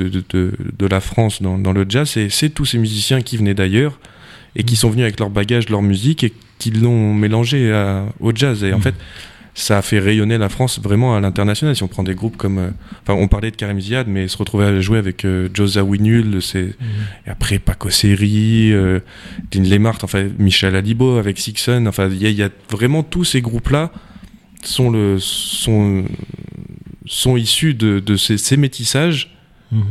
la 0.82 1.00
France 1.00 1.42
dans, 1.42 1.58
dans 1.58 1.72
le 1.72 1.86
jazz, 1.88 2.10
c'est- 2.10 2.28
c'est 2.30 2.50
tous 2.50 2.66
ces 2.66 2.78
musiciens 2.78 3.22
qui 3.22 3.38
venaient 3.38 3.54
d'ailleurs 3.54 4.00
et 4.58 4.64
qui 4.64 4.76
sont 4.76 4.90
venus 4.90 5.04
avec 5.04 5.18
leur 5.18 5.30
bagage, 5.30 5.70
leur 5.70 5.82
musique 5.82 6.26
et 6.26 6.34
qui 6.60 6.72
l'ont 6.72 7.14
mélangé 7.14 7.72
à- 7.72 8.06
au 8.20 8.32
jazz. 8.34 8.64
Et 8.64 8.74
en 8.74 8.78
Mhm. 8.78 8.84
fait, 8.84 8.96
ça 9.56 9.78
a 9.78 9.82
fait 9.84 10.00
rayonner 10.00 10.38
la 10.40 10.50
France 10.50 10.80
vraiment 10.82 11.16
à 11.16 11.20
l'international. 11.20 11.76
Si 11.76 11.84
on 11.84 11.88
prend 11.88 12.02
des 12.04 12.16
groupes 12.16 12.38
comme, 12.38 12.58
euh, 12.58 12.70
enfin, 13.04 13.14
on 13.14 13.28
parlait 13.28 13.52
de 13.52 13.56
Karim 13.56 13.80
Ziad, 13.80 14.08
mais 14.08 14.28
se 14.28 14.36
retrouver 14.38 14.66
à 14.66 14.80
jouer 14.82 14.98
avec 14.98 15.26
euh, 15.26 15.48
Joe 15.54 15.74
Zawinul, 15.74 16.42
c'est 16.42 16.74
et 17.28 17.30
après 17.30 17.60
Paco 17.60 17.90
Seri, 17.92 18.72
euh, 18.72 19.00
Dean 19.52 19.62
Lemart, 19.64 20.00
enfin 20.04 20.28
Michel 20.40 20.76
Alibo 20.76 21.18
avec 21.18 21.38
Sixon, 21.38 21.86
enfin 21.88 22.10
il 22.10 22.22
y, 22.22 22.26
a- 22.26 22.30
il 22.30 22.36
y 22.36 22.42
a 22.44 22.50
vraiment 22.72 23.04
tous 23.04 23.26
ces 23.26 23.42
groupes-là 23.42 23.92
sont 24.64 24.90
le 24.90 25.20
sont 25.20 26.06
sont 27.06 27.36
issus 27.38 27.74
de, 27.74 28.00
de 28.00 28.16
ces, 28.16 28.38
ces 28.38 28.56
métissages, 28.58 29.36
Mhm. 29.72 29.84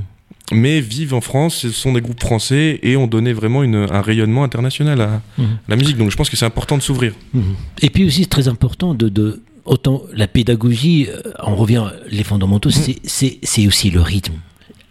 Mais 0.52 0.80
vivent 0.80 1.14
en 1.14 1.20
France. 1.20 1.56
Ce 1.56 1.70
sont 1.70 1.92
des 1.92 2.00
groupes 2.00 2.20
français 2.20 2.78
et 2.82 2.96
ont 2.96 3.06
donné 3.06 3.32
vraiment 3.32 3.62
une, 3.62 3.74
un 3.90 4.00
rayonnement 4.02 4.44
international 4.44 5.00
à 5.00 5.22
Mhm. 5.38 5.46
la 5.68 5.76
musique. 5.76 5.96
Donc 5.96 6.10
je 6.10 6.16
pense 6.16 6.30
que 6.30 6.36
c'est 6.36 6.46
important 6.46 6.76
de 6.76 6.82
s'ouvrir. 6.82 7.12
Mhm. 7.34 7.42
Et 7.82 7.90
puis 7.90 8.04
aussi, 8.04 8.22
c'est 8.22 8.28
très 8.28 8.48
important 8.48 8.94
de, 8.94 9.08
de 9.08 9.42
autant 9.64 10.02
la 10.12 10.26
pédagogie, 10.26 11.08
euh, 11.08 11.20
on 11.44 11.54
revient 11.54 11.84
les 12.10 12.24
fondamentaux, 12.24 12.70
c'est- 12.70 12.98
c'est 13.04 13.38
c'est 13.42 13.66
aussi 13.66 13.90
le 13.90 14.00
rythme. 14.00 14.34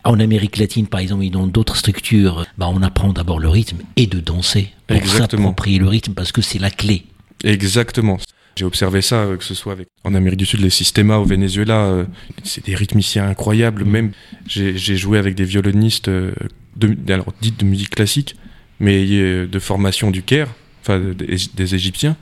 En 0.04 0.20
Amérique 0.20 0.58
latine, 0.58 0.88
par 0.88 1.00
exemple, 1.00 1.24
et 1.26 1.30
dans 1.30 1.46
d'autres 1.46 1.76
structures, 1.76 2.46
bah, 2.58 2.68
on 2.74 2.82
apprend 2.82 3.14
d'abord 3.14 3.40
le 3.40 3.50
rythme 3.50 3.78
et 3.98 4.08
de 4.08 4.20
danser 4.20 4.70
pour 4.88 4.98
Exactement. 4.98 5.44
s'approprier 5.44 5.78
le 5.78 5.88
rythme 5.88 6.14
parce 6.14 6.32
que 6.32 6.42
c'est 6.42 6.58
la 6.58 6.72
clé. 6.72 7.04
Exactement. 7.44 8.18
J'ai 8.56 8.66
observé 8.66 9.02
ça, 9.02 9.24
euh, 9.24 9.38
que 9.38 9.44
ce 9.44 9.54
soit 9.54 9.74
avec, 9.74 9.88
en 10.04 10.14
Amérique 10.14 10.40
du 10.40 10.46
Sud, 10.46 10.62
les 10.62 10.70
Systema 10.70 11.18
au 11.18 11.26
Venezuela, 11.26 11.86
euh, 11.86 12.06
c'est 12.44 12.66
des 12.66 12.76
rythmiciens 12.76 13.28
incroyables. 13.28 13.86
Même, 13.86 14.12
j'ai 14.46 14.98
joué 14.98 15.18
avec 15.18 15.36
des 15.36 15.46
violonistes, 15.46 16.10
euh, 16.10 16.32
de, 16.76 16.96
alors 17.12 17.34
dites 17.42 17.60
de 17.60 17.66
musique 17.66 17.92
classique, 17.92 18.36
mais 18.80 19.06
de 19.06 19.60
formation 19.60 20.10
du 20.10 20.24
Caire, 20.24 20.48
enfin 20.82 21.00
des, 21.00 21.38
des 21.54 21.76
Égyptiens. 21.76 22.18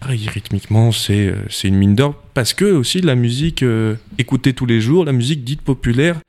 Pareil, 0.00 0.28
rythmiquement, 0.28 0.92
c'est 0.92 1.34
c'est 1.50 1.66
une 1.66 1.74
mine 1.74 1.96
d'or 1.96 2.14
parce 2.36 2.52
que 2.52 2.66
aussi 2.66 3.00
la 3.00 3.14
musique 3.14 3.62
euh, 3.62 3.94
écoutée 4.18 4.52
tous 4.52 4.66
les 4.66 4.78
jours, 4.78 5.06
la 5.06 5.12
musique 5.12 5.42
dite 5.42 5.62
populaire, 5.62 6.20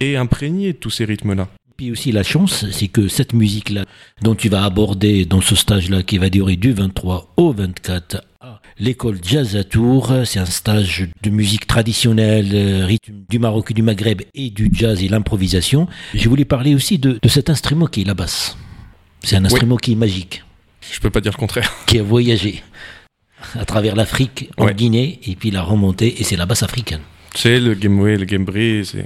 est 0.00 0.16
imprégnée 0.16 0.72
de 0.72 0.78
tous 0.78 0.90
ces 0.90 1.04
rythmes-là. 1.04 1.48
Puis 1.76 1.92
aussi 1.92 2.10
la 2.10 2.24
chance, 2.24 2.68
c'est 2.72 2.88
que 2.88 3.06
cette 3.06 3.34
musique-là, 3.34 3.84
dont 4.20 4.34
tu 4.34 4.48
vas 4.48 4.64
aborder 4.64 5.26
dans 5.26 5.40
ce 5.40 5.54
stage-là, 5.54 6.02
qui 6.02 6.18
va 6.18 6.28
durer 6.28 6.56
du 6.56 6.72
23 6.72 7.34
au 7.36 7.52
24 7.52 8.16
à 8.16 8.22
l'école 8.78 9.18
Jazz 9.22 9.56
à 9.56 9.64
Tours, 9.64 10.12
c'est 10.24 10.38
un 10.38 10.46
stage 10.46 11.08
de 11.22 11.30
musique 11.30 11.66
traditionnelle, 11.66 12.50
euh, 12.52 12.86
rythme 12.86 13.14
du 13.28 13.38
Maroc 13.38 13.72
du 13.72 13.82
Maghreb 13.82 14.22
et 14.34 14.50
du 14.50 14.70
jazz 14.72 15.02
et 15.02 15.08
l'improvisation. 15.08 15.86
Je 16.14 16.28
voulais 16.28 16.44
parler 16.44 16.74
aussi 16.74 16.98
de, 16.98 17.18
de 17.22 17.28
cet 17.28 17.50
instrument 17.50 17.86
qui 17.86 18.02
est 18.02 18.04
la 18.04 18.14
basse. 18.14 18.56
C'est 19.22 19.36
un 19.36 19.44
instrument 19.44 19.76
qui 19.76 19.92
est 19.92 19.96
magique, 19.96 20.44
Je 20.92 21.00
peux 21.00 21.10
pas 21.10 21.20
dire 21.20 21.32
le 21.32 21.38
contraire. 21.38 21.72
qui 21.86 21.98
a 21.98 22.02
voyagé 22.02 22.62
à 23.54 23.64
travers 23.64 23.94
l'Afrique, 23.94 24.50
en 24.56 24.66
Ouais. 24.66 24.74
Guinée, 24.74 25.20
et 25.26 25.34
puis 25.36 25.50
il 25.50 25.56
a 25.56 25.62
remonté, 25.62 26.20
et 26.20 26.24
c'est 26.24 26.36
la 26.36 26.46
basse 26.46 26.62
africaine. 26.62 27.00
C'est 27.34 27.60
le 27.60 27.74
gameway, 27.74 28.16
le 28.16 28.26
ouais. 28.26 29.04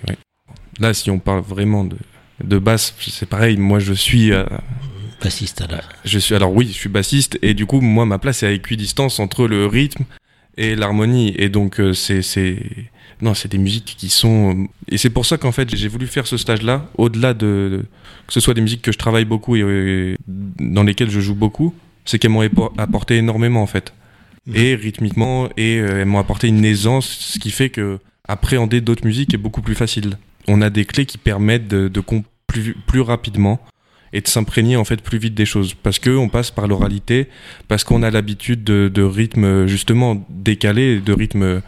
Là, 0.80 0.94
si 0.94 1.10
on 1.10 1.18
parle 1.18 1.42
vraiment 1.42 1.84
de, 1.84 1.96
de 2.44 2.58
basse, 2.58 2.94
c'est 3.00 3.28
pareil. 3.28 3.56
Moi, 3.56 3.80
je 3.80 3.92
suis 3.92 4.32
à 4.32 4.46
Bassiste 5.22 5.62
alors. 5.62 5.82
Je 6.04 6.18
suis 6.18 6.34
alors 6.34 6.52
oui, 6.52 6.68
je 6.68 6.72
suis 6.72 6.88
bassiste 6.88 7.38
et 7.42 7.54
du 7.54 7.66
coup 7.66 7.80
moi 7.80 8.06
ma 8.06 8.18
place 8.18 8.42
est 8.42 8.46
à 8.46 8.50
équidistance 8.52 9.18
entre 9.18 9.46
le 9.46 9.66
rythme 9.66 10.04
et 10.56 10.74
l'harmonie 10.74 11.34
et 11.36 11.48
donc 11.48 11.80
euh, 11.80 11.92
c'est 11.92 12.22
c'est 12.22 12.58
non 13.20 13.34
c'est 13.34 13.50
des 13.50 13.58
musiques 13.58 13.96
qui 13.98 14.10
sont 14.10 14.68
et 14.88 14.98
c'est 14.98 15.10
pour 15.10 15.26
ça 15.26 15.38
qu'en 15.38 15.52
fait 15.52 15.74
j'ai 15.74 15.88
voulu 15.88 16.06
faire 16.06 16.26
ce 16.26 16.36
stage 16.36 16.62
là 16.62 16.88
au-delà 16.98 17.34
de, 17.34 17.84
que 18.26 18.32
ce 18.32 18.40
soit 18.40 18.54
des 18.54 18.60
musiques 18.60 18.82
que 18.82 18.92
je 18.92 18.98
travaille 18.98 19.24
beaucoup 19.24 19.56
et, 19.56 20.16
dans 20.26 20.82
lesquelles 20.82 21.10
je 21.10 21.20
joue 21.20 21.34
beaucoup 21.34 21.74
c'est 22.04 22.18
qu'elles 22.18 22.30
m'ont 22.30 22.48
apporté 22.76 23.16
énormément 23.16 23.62
en 23.62 23.66
fait 23.66 23.92
mmh. 24.46 24.56
et 24.56 24.74
rythmiquement 24.74 25.48
et 25.56 25.78
euh, 25.78 26.00
elles 26.00 26.06
m'ont 26.06 26.18
apporté 26.18 26.48
une 26.48 26.64
aisance 26.64 27.06
ce 27.08 27.38
qui 27.38 27.50
fait 27.50 27.70
que 27.70 27.98
appréhender 28.26 28.80
d'autres 28.80 29.06
musiques 29.06 29.34
est 29.34 29.38
beaucoup 29.38 29.62
plus 29.62 29.76
facile 29.76 30.18
on 30.48 30.60
a 30.60 30.70
des 30.70 30.84
clés 30.84 31.06
qui 31.06 31.18
permettent 31.18 31.68
de, 31.68 31.88
de 31.88 32.02
plus, 32.46 32.74
plus 32.86 33.00
rapidement 33.00 33.60
et 34.12 34.20
de 34.20 34.28
s'imprégner 34.28 34.76
en 34.76 34.84
fait 34.84 35.02
plus 35.02 35.18
vite 35.18 35.34
des 35.34 35.46
choses 35.46 35.74
parce 35.74 35.98
que 35.98 36.10
on 36.10 36.28
passe 36.28 36.50
par 36.50 36.66
l'oralité 36.66 37.28
parce 37.68 37.84
qu'on 37.84 38.02
a 38.02 38.10
l'habitude 38.10 38.64
de, 38.64 38.90
de 38.92 39.02
rythme 39.02 39.66
justement 39.66 40.24
décalé 40.28 41.00
de 41.00 41.12
rythme 41.12 41.62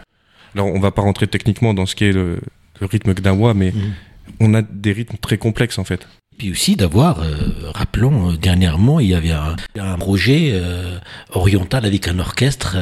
alors 0.55 0.66
on 0.66 0.81
va 0.81 0.90
pas 0.90 1.03
rentrer 1.03 1.26
techniquement 1.26 1.74
dans 1.74 1.87
ce 1.87 1.94
qu'est 1.94 2.12
le, 2.12 2.40
le 2.81 2.87
rythme 2.87 3.14
gnawa 3.14 3.55
mais 3.55 3.70
mmh. 3.70 3.92
on 4.40 4.55
a 4.55 4.62
des 4.62 4.92
rythmes 4.92 5.16
très 5.20 5.38
complexes 5.38 5.79
en 5.79 5.85
fait 5.85 6.07
puis 6.40 6.50
aussi 6.50 6.74
d'avoir, 6.74 7.20
euh, 7.20 7.37
rappelons, 7.74 8.31
euh, 8.31 8.37
dernièrement, 8.38 8.98
il 8.98 9.09
y 9.09 9.14
avait 9.14 9.31
un, 9.31 9.57
un 9.79 9.98
projet 9.98 10.53
euh, 10.55 10.96
oriental 11.33 11.85
avec 11.85 12.09
un 12.09 12.18
orchestre, 12.18 12.79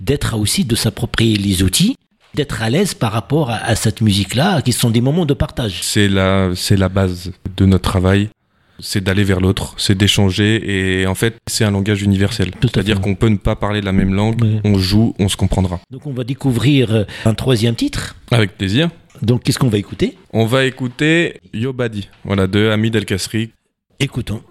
d'être 0.00 0.36
aussi 0.36 0.66
de 0.66 0.76
s'approprier 0.76 1.38
les 1.38 1.62
outils 1.62 1.96
d'être 2.34 2.62
à 2.62 2.68
l'aise 2.68 2.94
par 2.94 3.12
rapport 3.12 3.50
à, 3.50 3.56
à 3.56 3.74
cette 3.74 4.00
musique-là, 4.00 4.60
qui 4.60 4.72
sont 4.72 4.90
des 4.90 5.00
moments 5.00 5.24
de 5.24 5.34
partage. 5.34 5.78
C'est 5.82 6.08
la, 6.08 6.50
c'est 6.54 6.76
la 6.76 6.88
base 6.88 7.32
de 7.56 7.64
notre 7.64 7.88
travail. 7.88 8.28
C'est 8.80 9.02
d'aller 9.02 9.24
vers 9.24 9.40
l'autre, 9.40 9.74
c'est 9.76 9.96
d'échanger 9.96 11.00
et 11.00 11.06
en 11.06 11.14
fait 11.14 11.36
c'est 11.46 11.64
un 11.64 11.70
langage 11.70 12.02
universel. 12.02 12.50
C'est-à-dire 12.60 13.00
qu'on 13.00 13.14
peut 13.14 13.28
ne 13.28 13.36
pas 13.36 13.56
parler 13.56 13.80
la 13.80 13.92
même 13.92 14.14
langue, 14.14 14.40
oui. 14.42 14.60
on 14.64 14.78
joue, 14.78 15.14
on 15.18 15.28
se 15.28 15.36
comprendra. 15.36 15.80
Donc 15.90 16.06
on 16.06 16.12
va 16.12 16.24
découvrir 16.24 16.92
euh, 16.92 17.04
un 17.24 17.34
troisième 17.34 17.76
titre. 17.76 18.16
Avec 18.30 18.56
plaisir. 18.56 18.90
Donc 19.22 19.44
qu'est-ce 19.44 19.58
qu'on 19.58 19.68
va 19.68 19.78
écouter? 19.78 20.16
On 20.32 20.46
va 20.46 20.64
écouter 20.64 21.40
Yobadi, 21.52 22.08
voilà, 22.24 22.46
de 22.46 22.68
Hamid 22.68 22.96
El 22.96 23.04
Kasri. 23.04 23.50
Écoutons. 24.00 24.42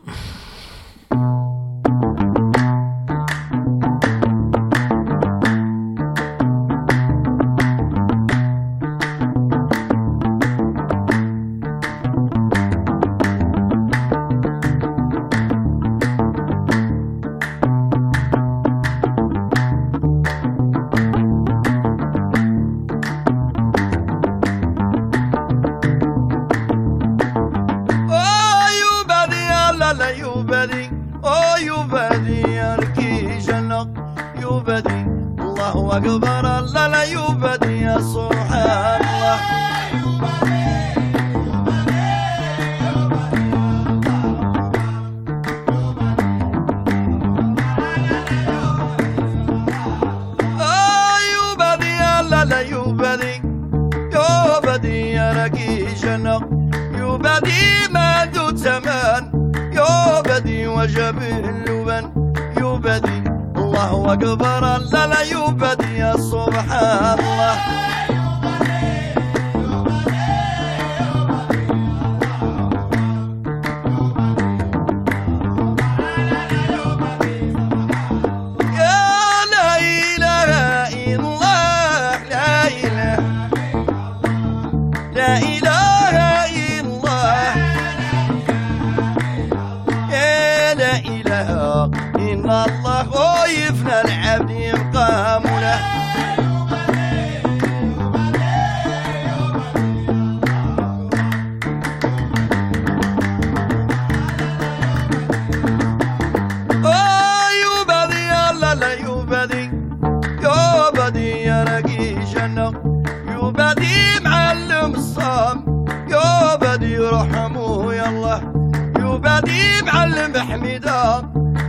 حبيب 119.44 119.90
علم 119.90 120.38
حميدة 120.38 121.24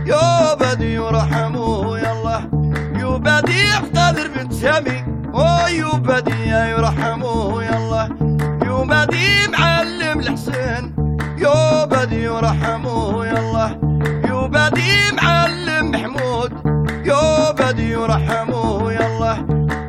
يا 0.05 0.53
بدي 0.53 0.93
يرحمه 0.93 1.97
يلا 1.97 2.41
يا 2.99 3.17
بدي 3.17 3.63
قادر 3.95 4.27
بنت 4.35 4.53
سامي 4.53 5.03
يا 5.35 5.95
بدي 5.97 6.49
يرحمه 6.49 7.63
يلا 7.63 8.09
يا 8.63 8.83
بدي 8.83 9.47
معلم 9.51 10.19
الحسين 10.19 10.95
يا 11.37 11.85
بدي 11.85 12.23
يرحمه 12.23 13.25
يلا 13.25 13.67
يا 14.29 14.47
بدي 14.47 15.11
معلم 15.21 15.91
محمود 15.91 16.51
يا 17.05 17.51
بدي 17.51 17.91
يرحمه 17.91 18.91
يلا 18.91 19.35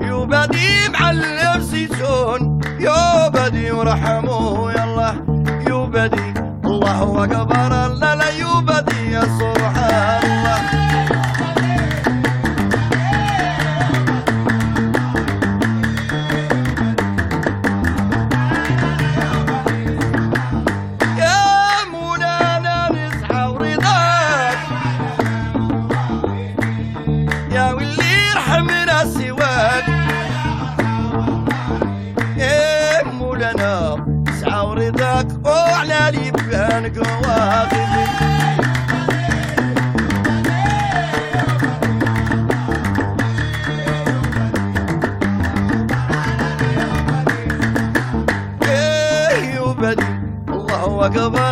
يا 0.00 0.24
بدي 0.24 0.88
معلم 0.92 1.60
سيسون 1.62 2.60
يا 2.80 3.28
بدي 3.28 3.66
يرحمه 3.66 4.72
يلا 4.72 5.14
يا 5.68 5.84
بدي 5.84 6.34
الله 6.76 7.02
وقبر 7.04 7.68
لا 8.00 8.14
لا 8.14 8.28
يبدي 8.28 9.20
صبحان 9.40 10.24
الله 10.24 10.85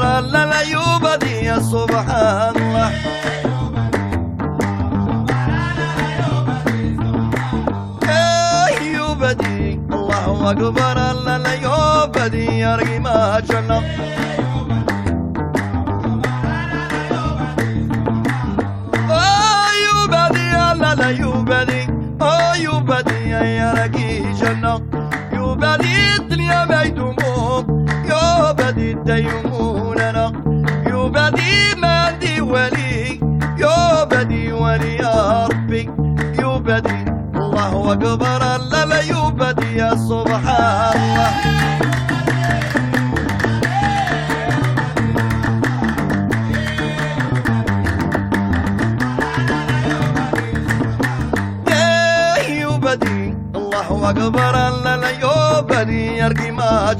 ولا 0.05 0.45
العيوب 0.45 1.05
دي 1.21 1.35
يا 1.45 1.59
سبحان 1.59 2.57
الله. 2.57 2.91
إيه 8.09 8.67
الله 9.93 10.51
أكبر. 10.51 10.95
لا 11.25 11.37
العيوب 11.37 12.19
دي 12.31 12.39
إيه 12.39 12.49
إيه 12.49 12.61
يا 12.61 12.77
ريما 12.77 13.41
جنة. 13.41 13.83
عيوب 19.11 20.15
دي 20.35 20.51
لا 20.53 20.93
العيوب 20.93 21.53
دي 21.53 21.81
عيوب 22.21 22.93
دي 23.09 23.31
يا 23.31 23.73
رقي 23.73 24.33
جنة. 24.33 24.75
عيوب 25.33 25.65
دي 25.65 26.17
الدنيا 26.17 26.65
بيدوم 26.65 27.14
ديمون 29.07 30.01
نق. 30.17 30.35
يو 30.91 31.09
بدي 31.09 31.75
ما 31.81 31.95
عندي 32.07 32.41
ولي 32.41 33.21
يو 33.59 34.05
بدي 34.11 34.53
ولي 34.53 34.97
يا 34.97 35.47
ربي. 35.47 35.91
يو 36.41 36.59
بدي 36.59 37.05
الله 37.37 37.93
أكبر 37.93 38.43
لا 38.71 38.85
لا 38.85 39.01
يو 39.01 39.31
بدي 39.31 39.77
يا 39.77 39.95
سبحان 39.95 40.97
الله. 40.97 41.55
الله 53.57 54.11
أكبر 54.11 54.55
لا 54.85 54.97
لا 54.97 55.11
يوبني 55.11 56.19
يرقي 56.19 56.51
ما 56.51 56.95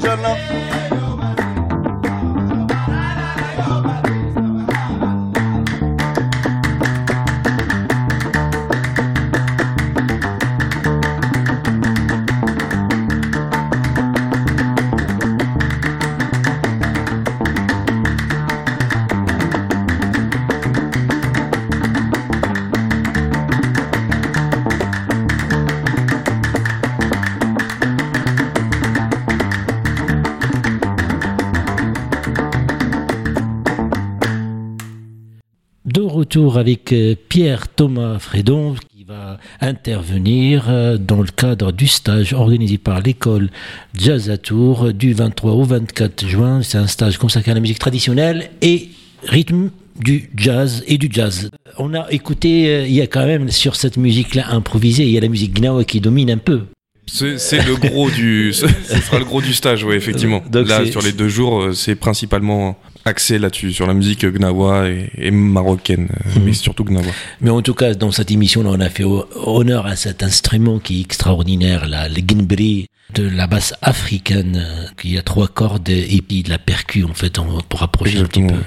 retour 36.35 36.59
avec 36.59 36.93
euh, 36.93 37.15
Pierre 37.29 37.69
Thomas 37.69 38.19
Frédon 38.19 38.75
qui 38.91 39.05
va 39.05 39.39
intervenir 39.61 40.65
euh, 40.69 40.99
dans 40.99 41.21
le 41.21 41.29
cadre 41.29 41.71
du 41.71 41.87
stage 41.87 42.33
organisé 42.33 42.77
par 42.77 43.01
l'école 43.01 43.51
Jazz 43.97 44.31
à 44.31 44.37
Tours 44.37 44.93
du 44.93 45.13
23 45.13 45.53
au 45.53 45.63
24 45.63 46.27
juin. 46.27 46.61
C'est 46.63 46.79
un 46.79 46.89
stage 46.89 47.19
consacré 47.19 47.53
à 47.53 47.55
la 47.55 47.61
musique 47.61 47.79
traditionnelle 47.79 48.51
et 48.63 48.89
rythme 49.23 49.71
du 50.01 50.29
jazz 50.35 50.83
et 50.89 50.99
du 50.99 51.09
jazz. 51.09 51.51
On 51.79 51.95
a 51.95 52.11
écouté, 52.11 52.67
euh, 52.69 52.87
il 52.89 52.95
y 52.95 53.01
a 53.01 53.07
quand 53.07 53.27
même 53.27 53.53
sur 53.53 53.77
cette 53.77 53.97
musique-là 53.97 54.49
improvisée, 54.51 55.05
il 55.05 55.11
y 55.11 55.19
a 55.19 55.21
la 55.21 55.29
musique 55.29 55.55
gnawa 55.61 55.85
qui 55.85 56.01
domine 56.01 56.33
un 56.33 56.39
peu. 56.39 56.63
C'est 57.07 57.65
le 57.65 57.77
gros 57.77 58.11
du, 58.11 58.53
ce 58.53 58.67
sera 58.67 59.21
le 59.21 59.25
gros 59.25 59.41
du 59.41 59.55
stage, 59.55 59.85
oui, 59.85 59.95
effectivement. 59.95 60.43
Donc 60.51 60.67
là, 60.67 60.85
sur 60.85 61.01
les 61.01 61.13
deux 61.13 61.29
jours, 61.29 61.69
c'est 61.75 61.95
principalement 61.95 62.77
axé 63.05 63.39
là-dessus, 63.39 63.73
sur 63.73 63.87
la 63.87 63.95
musique 63.95 64.25
gnawa 64.25 64.89
et, 64.89 65.11
et 65.19 65.31
marocaine, 65.31 66.09
euh, 66.11 66.39
Mhm. 66.39 66.45
mais 66.45 66.53
surtout 66.53 66.85
gnawa. 66.85 67.07
Mais 67.41 67.51
en 67.51 67.63
tout 67.63 67.75
cas, 67.75 67.95
dans 67.95 68.11
cette 68.11 68.31
émission-là, 68.31 68.71
on 68.73 68.81
a 68.81 68.89
fait 68.89 69.05
ho- 69.05 69.27
honneur 69.35 69.87
à 69.87 69.97
cet 69.97 70.23
instrument 70.23 70.79
qui 70.79 70.99
est 70.99 71.03
extraordinaire, 71.03 71.87
la, 71.89 72.09
le 72.09 72.23
ginbri 72.27 72.87
de 73.15 73.29
la 73.29 73.47
basse 73.47 73.75
africaine, 73.83 74.57
euh, 74.65 74.87
qui 75.01 75.17
a 75.19 75.23
trois 75.23 75.47
cordes 75.49 75.89
et 75.89 76.23
puis 76.27 76.43
de 76.43 76.51
la 76.51 76.59
percu, 76.59 77.05
en 77.05 77.15
fait, 77.15 77.39
on, 77.39 77.61
pour 77.69 77.83
approcher 77.83 78.19
un 78.19 78.25
petit 78.25 78.41
Exactement, 78.41 78.63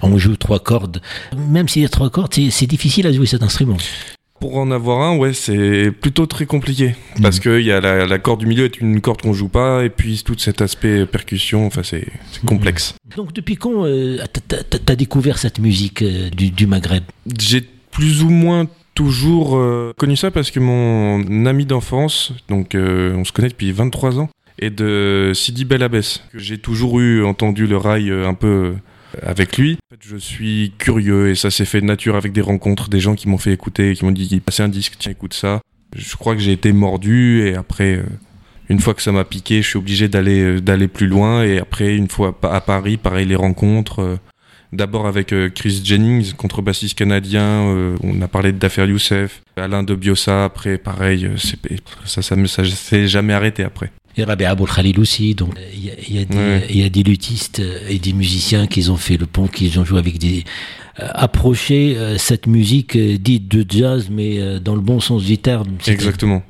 peu. 0.00 0.06
On 0.06 0.18
joue 0.18 0.36
trois 0.36 0.58
cordes. 0.58 1.00
Même 1.36 1.68
s'il 1.68 1.82
y 1.82 1.86
a 1.86 1.88
trois 1.88 2.10
cordes, 2.10 2.34
c'est 2.50 2.66
difficile 2.66 3.06
à 3.06 3.12
jouer 3.12 3.26
cet 3.26 3.42
instrument. 3.42 3.76
Pour 4.46 4.58
en 4.58 4.70
avoir 4.70 5.00
un, 5.00 5.16
ouais, 5.16 5.32
c'est 5.32 5.90
plutôt 5.90 6.26
très 6.26 6.46
compliqué. 6.46 6.94
Parce 7.20 7.40
que 7.40 7.58
il 7.58 7.66
y 7.66 7.72
a 7.72 7.80
la, 7.80 8.06
la 8.06 8.18
corde 8.20 8.38
du 8.38 8.46
milieu 8.46 8.64
est 8.66 8.80
une 8.80 9.00
corde 9.00 9.20
qu'on 9.20 9.32
joue 9.32 9.48
pas, 9.48 9.84
et 9.84 9.90
puis 9.90 10.22
tout 10.24 10.38
cet 10.38 10.62
aspect 10.62 11.04
percussion, 11.04 11.66
enfin, 11.66 11.82
c'est 11.82 12.06
c'est 12.30 12.44
complexe. 12.44 12.94
Donc 13.16 13.32
depuis 13.32 13.56
quand 13.56 13.84
euh, 13.86 14.18
t'as- 14.46 14.94
découvert 14.94 15.38
cette 15.38 15.58
musique 15.58 16.02
euh, 16.02 16.30
du, 16.30 16.50
du 16.50 16.68
Maghreb? 16.68 17.02
J'ai 17.40 17.60
plus 17.90 18.22
ou 18.22 18.30
moins 18.30 18.68
toujours 18.94 19.56
euh, 19.56 19.92
connu 19.96 20.14
ça 20.14 20.30
parce 20.30 20.52
que 20.52 20.60
mon 20.60 21.44
ami 21.46 21.66
d'enfance, 21.66 22.32
donc 22.48 22.76
euh, 22.76 23.16
on 23.16 23.24
se 23.24 23.32
connaît 23.32 23.48
depuis 23.48 23.72
23 23.72 24.20
ans, 24.20 24.30
est 24.60 24.70
de 24.70 25.32
Sidi 25.34 25.64
Bel 25.64 25.82
Abbès. 25.82 26.22
que 26.32 26.38
J'ai 26.38 26.58
toujours 26.58 27.00
eu 27.00 27.24
entendu 27.24 27.66
le 27.66 27.78
rail 27.78 28.10
euh, 28.12 28.28
un 28.28 28.34
peu 28.34 28.46
euh, 28.46 28.72
avec 29.22 29.56
lui. 29.56 29.78
Je 30.00 30.16
suis 30.16 30.72
curieux 30.78 31.30
et 31.30 31.34
ça 31.34 31.50
s'est 31.50 31.64
fait 31.64 31.80
de 31.80 31.86
nature 31.86 32.16
avec 32.16 32.32
des 32.32 32.40
rencontres, 32.40 32.88
des 32.88 33.00
gens 33.00 33.14
qui 33.14 33.28
m'ont 33.28 33.38
fait 33.38 33.52
écouter, 33.52 33.94
qui 33.94 34.04
m'ont 34.04 34.12
dit 34.12 34.40
passer 34.40 34.62
un 34.62 34.68
disque, 34.68 34.94
tiens 34.98 35.12
écoute 35.12 35.34
ça. 35.34 35.60
Je 35.94 36.16
crois 36.16 36.34
que 36.34 36.40
j'ai 36.40 36.52
été 36.52 36.72
mordu 36.72 37.46
et 37.46 37.54
après, 37.54 37.94
euh, 37.96 38.02
une 38.68 38.80
fois 38.80 38.92
que 38.92 39.02
ça 39.02 39.12
m'a 39.12 39.24
piqué, 39.24 39.62
je 39.62 39.68
suis 39.68 39.78
obligé 39.78 40.08
d'aller 40.08 40.42
euh, 40.42 40.60
d'aller 40.60 40.88
plus 40.88 41.06
loin 41.06 41.44
et 41.44 41.58
après 41.58 41.96
une 41.96 42.08
fois 42.08 42.36
à 42.42 42.60
Paris, 42.60 42.96
pareil 42.96 43.26
les 43.26 43.36
rencontres. 43.36 44.00
euh, 44.00 44.16
D'abord 44.72 45.06
avec 45.06 45.32
Chris 45.54 45.80
Jennings, 45.84 46.32
contrebassiste 46.34 46.98
canadien, 46.98 47.96
on 48.02 48.20
a 48.20 48.26
parlé 48.28 48.50
Dafer 48.52 48.86
Youssef, 48.86 49.42
Alain 49.56 49.84
de 49.84 49.94
Biossa, 49.94 50.44
après 50.44 50.76
pareil, 50.76 51.30
ça 52.04 52.20
ça 52.20 52.36
ça 52.46 52.64
s'est 52.64 53.06
jamais 53.06 53.32
arrêté 53.32 53.62
après. 53.62 53.92
Et 54.18 54.24
Rabbi 54.24 54.44
Aboul 54.46 54.68
Khalil 54.68 54.98
aussi, 54.98 55.34
donc 55.34 55.54
il 55.74 55.84
y, 55.84 55.90
a- 55.90 55.94
il 56.08 56.16
y 56.16 56.18
a 56.20 56.24
des- 56.24 56.36
Ouais. 56.36 56.66
il 56.70 56.78
y 56.78 56.84
a 56.84 56.88
des 56.88 57.02
luthistes 57.02 57.60
euh, 57.60 57.78
et 57.88 57.98
des 57.98 58.12
musiciens 58.14 58.66
qui 58.66 58.88
ont 58.88 58.96
fait 58.96 59.18
le 59.18 59.26
pont, 59.26 59.46
qui 59.46 59.70
ont 59.78 59.84
joué 59.84 59.98
avec 59.98 60.18
des... 60.18 60.44
euh, 61.00 61.08
approcher 61.12 61.94
euh, 61.98 62.16
cette 62.16 62.46
musique 62.46 62.96
euh, 62.96 63.18
dite 63.18 63.48
de 63.48 63.64
jazz, 63.68 64.08
mais 64.10 64.58
dans 64.60 64.74
le 64.74 64.80
bon 64.80 65.00
sens 65.00 65.22
du 65.24 65.36
terme. 65.36 65.76
Exactement. 65.86 66.42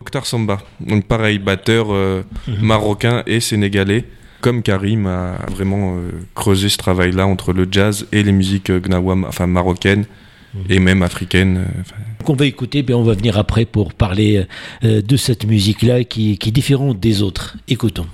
Mokhtar 0.00 0.24
Samba, 0.24 0.62
donc 0.80 1.04
pareil, 1.06 1.38
batteur 1.38 1.88
Mhm. 1.88 2.24
marocain 2.62 3.22
et 3.26 3.40
sénégalais, 3.40 4.04
comme 4.40 4.62
Karim 4.62 5.06
a 5.06 5.36
vraiment 5.50 5.96
creusé 6.34 6.68
ce 6.70 6.76
travail-là 6.78 7.26
entre 7.26 7.52
le 7.52 7.66
jazz 7.70 8.06
et 8.12 8.22
les 8.22 8.32
musiques 8.32 8.70
gnawa, 8.72 9.14
enfin 9.28 9.46
marocaines 9.46 10.06
Mhm. 10.54 10.60
et 10.70 10.78
même 10.78 11.02
africaines. 11.02 11.64
enfin, 11.80 11.96
Donc 12.24 12.30
on 12.30 12.36
va 12.36 12.46
écouter, 12.46 12.82
puis 12.82 12.94
on 12.94 13.02
va 13.02 13.12
venir 13.12 13.36
après 13.36 13.66
pour 13.66 13.92
parler 13.92 14.46
euh, 14.82 15.02
de 15.02 15.16
cette 15.18 15.44
musique-là 15.44 16.04
qui 16.04 16.32
est 16.32 16.50
différente 16.50 16.98
des 16.98 17.20
autres. 17.20 17.58
Écoutons. 17.68 18.06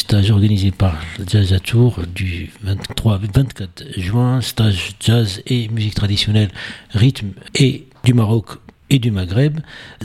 Stage 0.00 0.30
organisé 0.30 0.70
par 0.70 0.96
Jazz 1.26 1.52
à 1.52 1.60
Tours 1.60 2.00
du 2.14 2.50
23-24 2.64 4.00
juin, 4.00 4.40
stage 4.40 4.94
jazz 4.98 5.42
et 5.46 5.68
musique 5.68 5.94
traditionnelle, 5.94 6.50
rythme 6.92 7.32
et 7.54 7.86
du 8.02 8.14
Maroc 8.14 8.46
et 8.88 8.98
du 8.98 9.10
Maghreb. 9.10 9.60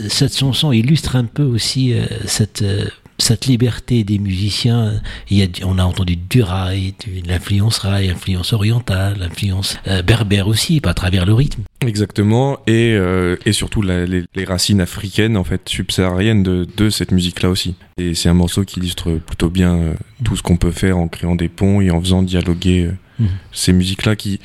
Cette 0.09 0.37
chanson 0.37 0.73
illustre 0.73 1.15
un 1.15 1.23
peu 1.23 1.43
aussi 1.43 1.93
euh, 1.93 2.05
cette 2.25 2.61
euh, 2.61 2.89
cette 3.25 3.45
liberté 3.47 4.03
des 4.03 4.19
musiciens, 4.19 5.01
il 5.29 5.37
y 5.37 5.43
a, 5.43 5.47
on 5.65 5.79
a 5.79 5.83
entendu 5.83 6.15
du 6.15 6.41
rail, 6.43 6.93
de 7.05 7.27
l'influence 7.27 7.79
rail, 7.79 8.07
l'influence 8.07 8.53
orientale, 8.53 9.17
l'influence 9.19 9.77
euh, 9.87 10.01
berbère 10.03 10.47
aussi, 10.47 10.79
à 10.83 10.93
travers 10.93 11.25
le 11.25 11.33
rythme. 11.33 11.63
Exactement, 11.85 12.59
et, 12.67 12.93
euh, 12.93 13.35
et 13.45 13.51
surtout 13.51 13.81
la- 13.81 14.05
les, 14.05 14.23
les 14.35 14.43
racines 14.45 14.79
africaines, 14.81 15.37
en 15.37 15.43
fait, 15.43 15.61
subsahariennes 15.67 16.43
de, 16.43 16.67
de 16.77 16.89
cette 16.89 17.11
musique-là 17.11 17.49
aussi. 17.49 17.75
Et 17.97 18.13
c'est 18.15 18.29
un 18.29 18.33
morceau 18.33 18.63
qui 18.63 18.79
illustre 18.79 19.13
plutôt 19.25 19.49
bien 19.49 19.73
euh, 19.75 19.93
tout 20.23 20.35
ce 20.35 20.43
qu'on 20.43 20.57
peut 20.57 20.71
faire 20.71 20.97
en 20.97 21.07
créant 21.07 21.35
des 21.35 21.49
ponts 21.49 21.81
et 21.81 21.89
en 21.91 21.99
faisant 22.01 22.21
dialoguer 22.23 22.91
Mhm. 23.17 23.27
ces 23.53 23.71
musiques-là 23.71 24.17
qui 24.17 24.41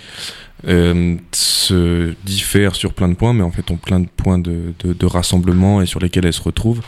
euh, 0.68 1.16
se 1.32 2.14
diffèrent 2.24 2.76
sur 2.76 2.92
plein 2.94 3.08
de 3.08 3.14
points, 3.14 3.32
mais 3.34 3.42
en 3.42 3.50
fait 3.50 3.68
ont 3.72 3.76
plein 3.76 3.98
de 3.98 4.06
points 4.06 4.38
de, 4.38 4.74
de, 4.84 4.92
de 4.92 5.06
rassemblement 5.06 5.82
et 5.82 5.86
sur 5.86 5.98
lesquels 5.98 6.24
elles 6.24 6.32
se 6.32 6.42
retrouvent. 6.42 6.80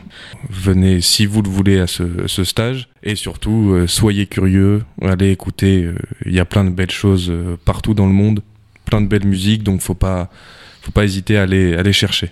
Venez, 0.48 1.02
si 1.02 1.26
vous 1.26 1.42
le 1.42 1.48
voulez, 1.50 1.78
à 1.78 1.86
ce, 1.86 2.04
ce 2.26 2.44
stage. 2.44 2.88
Et 3.02 3.14
surtout, 3.16 3.72
euh, 3.72 3.86
soyez 3.86 4.26
curieux, 4.26 4.82
allez 5.02 5.30
écouter. 5.30 5.84
euh, 5.84 5.94
Il 6.26 6.32
y 6.32 6.40
a 6.40 6.44
plein 6.46 6.64
de 6.64 6.70
belles 6.70 6.90
choses 6.90 7.32
partout 7.64 7.92
dans 7.94 8.06
le 8.06 8.12
monde, 8.14 8.40
plein 8.86 9.00
de 9.02 9.06
belles 9.06 9.26
musiques. 9.26 9.62
Donc, 9.62 9.80
faut 9.82 9.94
pas, 9.94 10.30
faut 10.80 10.90
pas 10.92 11.04
hésiter 11.04 11.36
à 11.36 11.42
aller, 11.42 11.74
à 11.76 11.80
aller 11.80 11.92
chercher. 11.92 12.30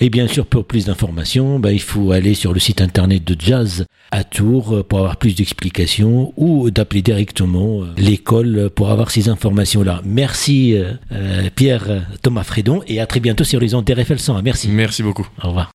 Et 0.00 0.10
bien 0.10 0.26
sûr, 0.26 0.46
pour 0.46 0.64
plus 0.64 0.86
d'informations, 0.86 1.58
bah, 1.58 1.72
il 1.72 1.80
faut 1.80 2.12
aller 2.12 2.34
sur 2.34 2.52
le 2.52 2.60
site 2.60 2.80
internet 2.80 3.24
de 3.24 3.36
Jazz 3.38 3.86
à 4.10 4.24
Tours 4.24 4.76
euh, 4.76 4.82
pour 4.82 4.98
avoir 5.00 5.16
plus 5.16 5.34
d'explications 5.34 6.32
ou 6.36 6.70
d'appeler 6.70 7.02
directement 7.02 7.82
euh, 7.82 7.86
l'école 7.96 8.70
pour 8.74 8.90
avoir 8.90 9.10
ces 9.10 9.28
informations-là. 9.28 10.02
Merci 10.04 10.74
euh, 10.76 11.48
Pierre 11.54 12.06
Thomas 12.22 12.44
Frédon 12.44 12.82
et 12.86 13.00
à 13.00 13.06
très 13.06 13.20
bientôt 13.20 13.44
sur 13.44 13.60
les 13.60 13.74
ondes 13.74 13.84
d'RFL 13.84 14.18
100. 14.18 14.42
Merci. 14.42 14.68
Merci 14.68 15.02
beaucoup. 15.02 15.26
Au 15.42 15.48
revoir. 15.48 15.70